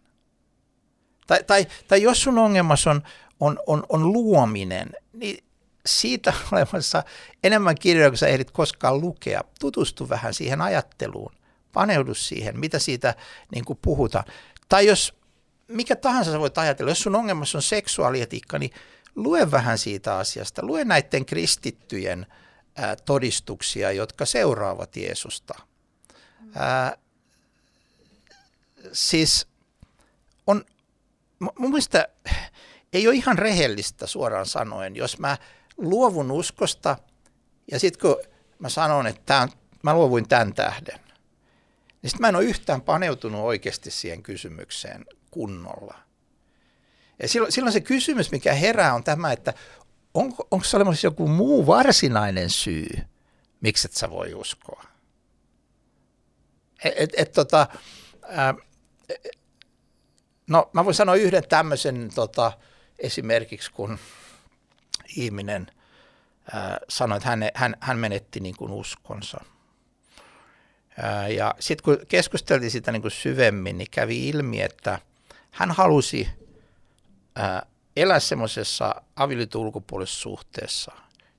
[1.28, 3.02] Tai, tai, tai jos sun ongelmas on,
[3.40, 5.44] on, on, on luominen, niin
[5.86, 7.04] siitä olemassa
[7.44, 9.42] enemmän kirjoja kuin sä ehdit koskaan lukea.
[9.60, 11.32] Tutustu vähän siihen ajatteluun,
[11.74, 13.16] paneudu siihen, mitä siitä
[13.52, 14.26] niin kuin puhutaan.
[14.70, 15.14] Tai jos
[15.68, 18.72] mikä tahansa sä voit ajatella, jos sun ongelmassa on seksuaalietiikka, niin
[19.16, 20.66] lue vähän siitä asiasta.
[20.66, 22.26] Lue näiden kristittyjen–
[22.76, 25.54] ää, todistuksia, jotka seuraavat Jeesusta.
[26.56, 26.98] Ää,
[28.92, 29.48] siis
[30.48, 30.66] on,
[31.40, 32.08] mun mielestä
[32.94, 35.38] ei ole ihan rehellistä suoraan sanoen, jos mä
[35.78, 36.98] luovun uskosta
[37.72, 39.50] ja sitten kun mä sanon, että tämän,
[39.84, 41.00] mä luovuin tämän tähden,
[42.02, 45.98] niin sitten mä en ole yhtään paneutunut oikeasti siihen kysymykseen kunnolla.
[47.22, 49.54] Ja silloin, silloin se kysymys, mikä herää, on tämä, että
[50.16, 52.88] onko, onko se olemassa joku muu varsinainen syy,
[53.62, 54.84] miksi et sä voi uskoa?
[56.84, 57.68] Et, et, et, tota,
[58.28, 58.54] ää,
[60.48, 62.52] no mä voin sanoa yhden tämmöisen tota,
[63.00, 64.00] esimerkiksi, kun
[65.16, 65.68] ihminen
[66.54, 69.38] ää, sanoi, että hän, hän, hän menetti niin kuin uskonsa.
[70.98, 75.00] Ää, ja sitten kun keskusteltiin sitä niin kuin syvemmin, niin kävi ilmi, että
[75.52, 76.30] hän halusi
[77.36, 77.66] ää,
[77.96, 79.72] elää semmoisessa avioliiton
[80.06, 80.92] suhteessa,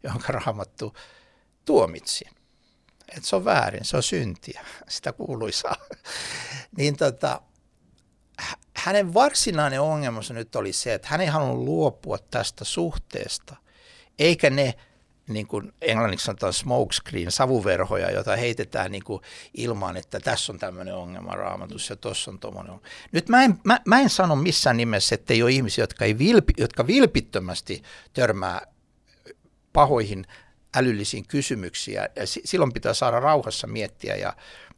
[0.03, 0.97] jonka raamattu
[1.65, 2.25] tuomitsi.
[3.09, 5.77] Että se on väärin, se on syntiä, sitä kuuluisaa.
[6.77, 7.41] niin tota,
[8.77, 13.57] hänen varsinainen ongelmansa nyt oli se, että hän ei halunnut luopua tästä suhteesta,
[14.19, 14.75] eikä ne
[15.29, 19.23] niin kuin englanniksi sanotaan smokescreen, savuverhoja, joita heitetään niin kuin
[19.55, 22.81] ilmaan, että tässä on tämmöinen ongelma raamatussa ja tuossa on tuommoinen.
[23.13, 26.19] Nyt mä en, mä, mä en sano missään nimessä, että ei ole ihmisiä, jotka, ei
[26.19, 28.67] vilpi, jotka vilpittömästi törmää
[29.73, 30.27] pahoihin
[30.77, 31.95] älyllisiin kysymyksiin.
[31.95, 34.37] Ja silloin pitää saada rauhassa miettiä ja,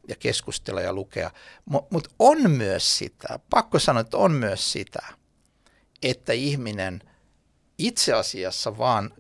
[0.08, 1.30] ja keskustella ja lukea.
[1.64, 5.06] Mutta mut on myös sitä, pakko sanoa, että on myös sitä,
[6.02, 7.00] että ihminen
[7.78, 9.12] itse asiassa vaan–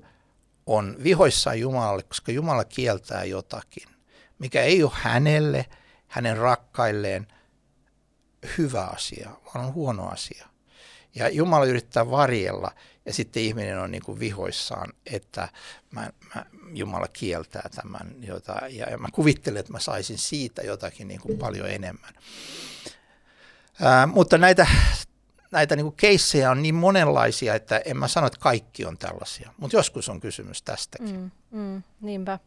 [0.68, 3.88] on vihoissaan Jumalalle, koska Jumala kieltää jotakin,
[4.38, 5.66] mikä ei ole hänelle,
[6.08, 7.26] hänen rakkailleen
[8.58, 10.46] hyvä asia, vaan on huono asia.
[11.14, 12.70] Ja Jumala yrittää varjella
[13.06, 15.48] ja sitten ihminen on niin kuin vihoissaan, että
[15.90, 18.14] mä, mä, Jumala kieltää tämän.
[18.20, 22.14] Jota, ja, ja mä kuvittelen, että mä saisin siitä jotakin niin kuin paljon enemmän.
[23.80, 24.66] Ää, mutta näitä
[25.50, 29.76] näitä niin keissejä on niin monenlaisia, että en mä sano, että kaikki on tällaisia, mutta
[29.76, 31.16] joskus on kysymys tästäkin.
[31.16, 32.38] Mm, mm, niinpä.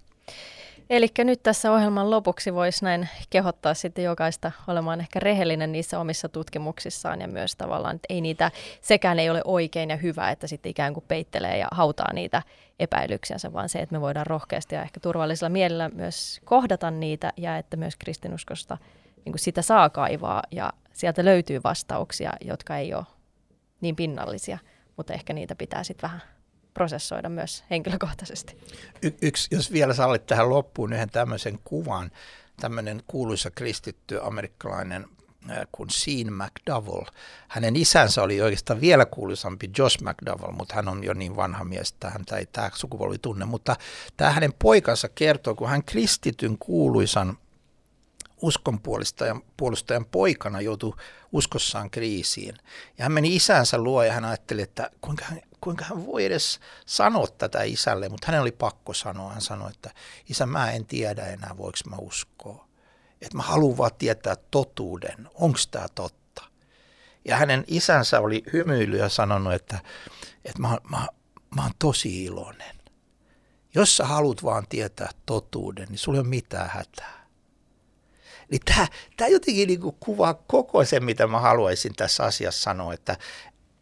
[0.91, 6.29] Eli nyt tässä ohjelman lopuksi voisi näin kehottaa sitten jokaista olemaan ehkä rehellinen niissä omissa
[6.29, 10.69] tutkimuksissaan ja myös tavallaan, että ei niitä, sekään ei ole oikein ja hyvä, että sitten
[10.69, 12.41] ikään kuin peittelee ja hautaa niitä
[12.79, 17.57] epäilyksiänsä, vaan se, että me voidaan rohkeasti ja ehkä turvallisella mielellä myös kohdata niitä ja
[17.57, 18.77] että myös kristinuskosta
[19.25, 23.05] niin kuin sitä saa kaivaa ja sieltä löytyy vastauksia, jotka ei ole
[23.81, 24.57] niin pinnallisia,
[24.97, 26.21] mutta ehkä niitä pitää sitten vähän
[26.73, 28.57] prosessoida myös henkilökohtaisesti.
[29.01, 32.11] Y- yksi, jos vielä sallit tähän loppuun yhden tämmöisen kuvan,
[32.59, 35.05] tämmöinen kuuluisa kristitty amerikkalainen
[35.71, 37.05] kuin Sean McDowell.
[37.47, 41.89] Hänen isänsä oli oikeastaan vielä kuuluisampi Josh McDowell, mutta hän on jo niin vanha mies,
[41.91, 43.45] että häntä ei tämä sukupolvi tunne.
[43.45, 43.75] Mutta
[44.17, 47.37] tämä hänen poikansa kertoo, kun hän kristityn kuuluisan
[48.41, 50.93] uskonpuolustajan puolustajan poikana joutui
[51.31, 52.55] uskossaan kriisiin.
[52.97, 56.59] Ja hän meni isänsä luo ja hän ajatteli, että kuinka hän, kuinka hän voi edes
[56.85, 59.31] sanoa tätä isälle, mutta hänen oli pakko sanoa.
[59.31, 59.89] Hän sanoi, että
[60.29, 62.67] isä mä en tiedä enää, voiko mä uskoa.
[63.21, 66.43] Että mä haluan vaan tietää totuuden, onko tämä totta.
[67.25, 69.79] Ja hänen isänsä oli hymyily ja sanonut, että,
[70.45, 71.07] että mä, mä,
[71.55, 72.75] mä oon tosi iloinen.
[73.75, 77.20] Jos sä haluat vaan tietää totuuden, niin sulla ei ole mitään hätää.
[78.51, 78.87] Niin tämä,
[79.17, 83.17] tämä jotenkin niin kuin kuvaa koko sen, mitä mä haluaisin tässä asiassa sanoa, että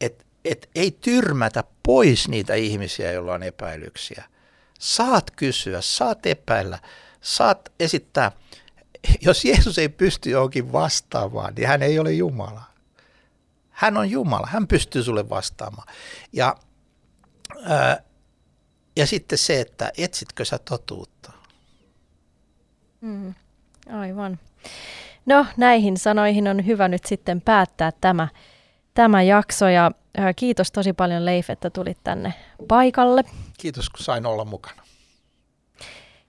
[0.02, 4.24] et, et ei tyrmätä pois niitä ihmisiä, joilla on epäilyksiä.
[4.80, 6.80] Saat kysyä, saat epäillä,
[7.22, 8.32] saat esittää.
[9.22, 12.64] Jos Jeesus ei pysty johonkin vastaamaan, niin hän ei ole Jumala.
[13.70, 15.88] Hän on Jumala, hän pystyy sulle vastaamaan.
[16.34, 16.56] Ja,
[17.64, 18.04] ää,
[18.96, 21.32] ja sitten se, että etsitkö sä totuutta.
[23.02, 23.34] Mm,
[23.92, 24.40] aivan.
[25.26, 28.28] No näihin sanoihin on hyvä nyt sitten päättää tämä,
[28.94, 29.92] tämä jakso ja
[30.36, 32.34] kiitos tosi paljon Leif, että tulit tänne
[32.68, 33.24] paikalle.
[33.60, 34.84] Kiitos kun sain olla mukana.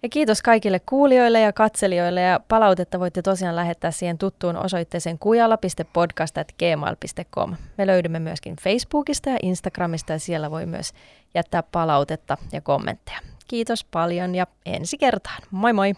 [0.02, 7.56] Ja kiitos kaikille kuulijoille ja katselijoille ja palautetta voitte tosiaan lähettää siihen tuttuun osoitteeseen kujala.podcast.gmail.com.
[7.78, 10.92] Me löydymme myöskin Facebookista ja Instagramista ja siellä voi myös
[11.34, 13.18] jättää palautetta ja kommentteja.
[13.48, 15.42] Kiitos paljon ja ensi kertaan.
[15.50, 15.94] Moi moi!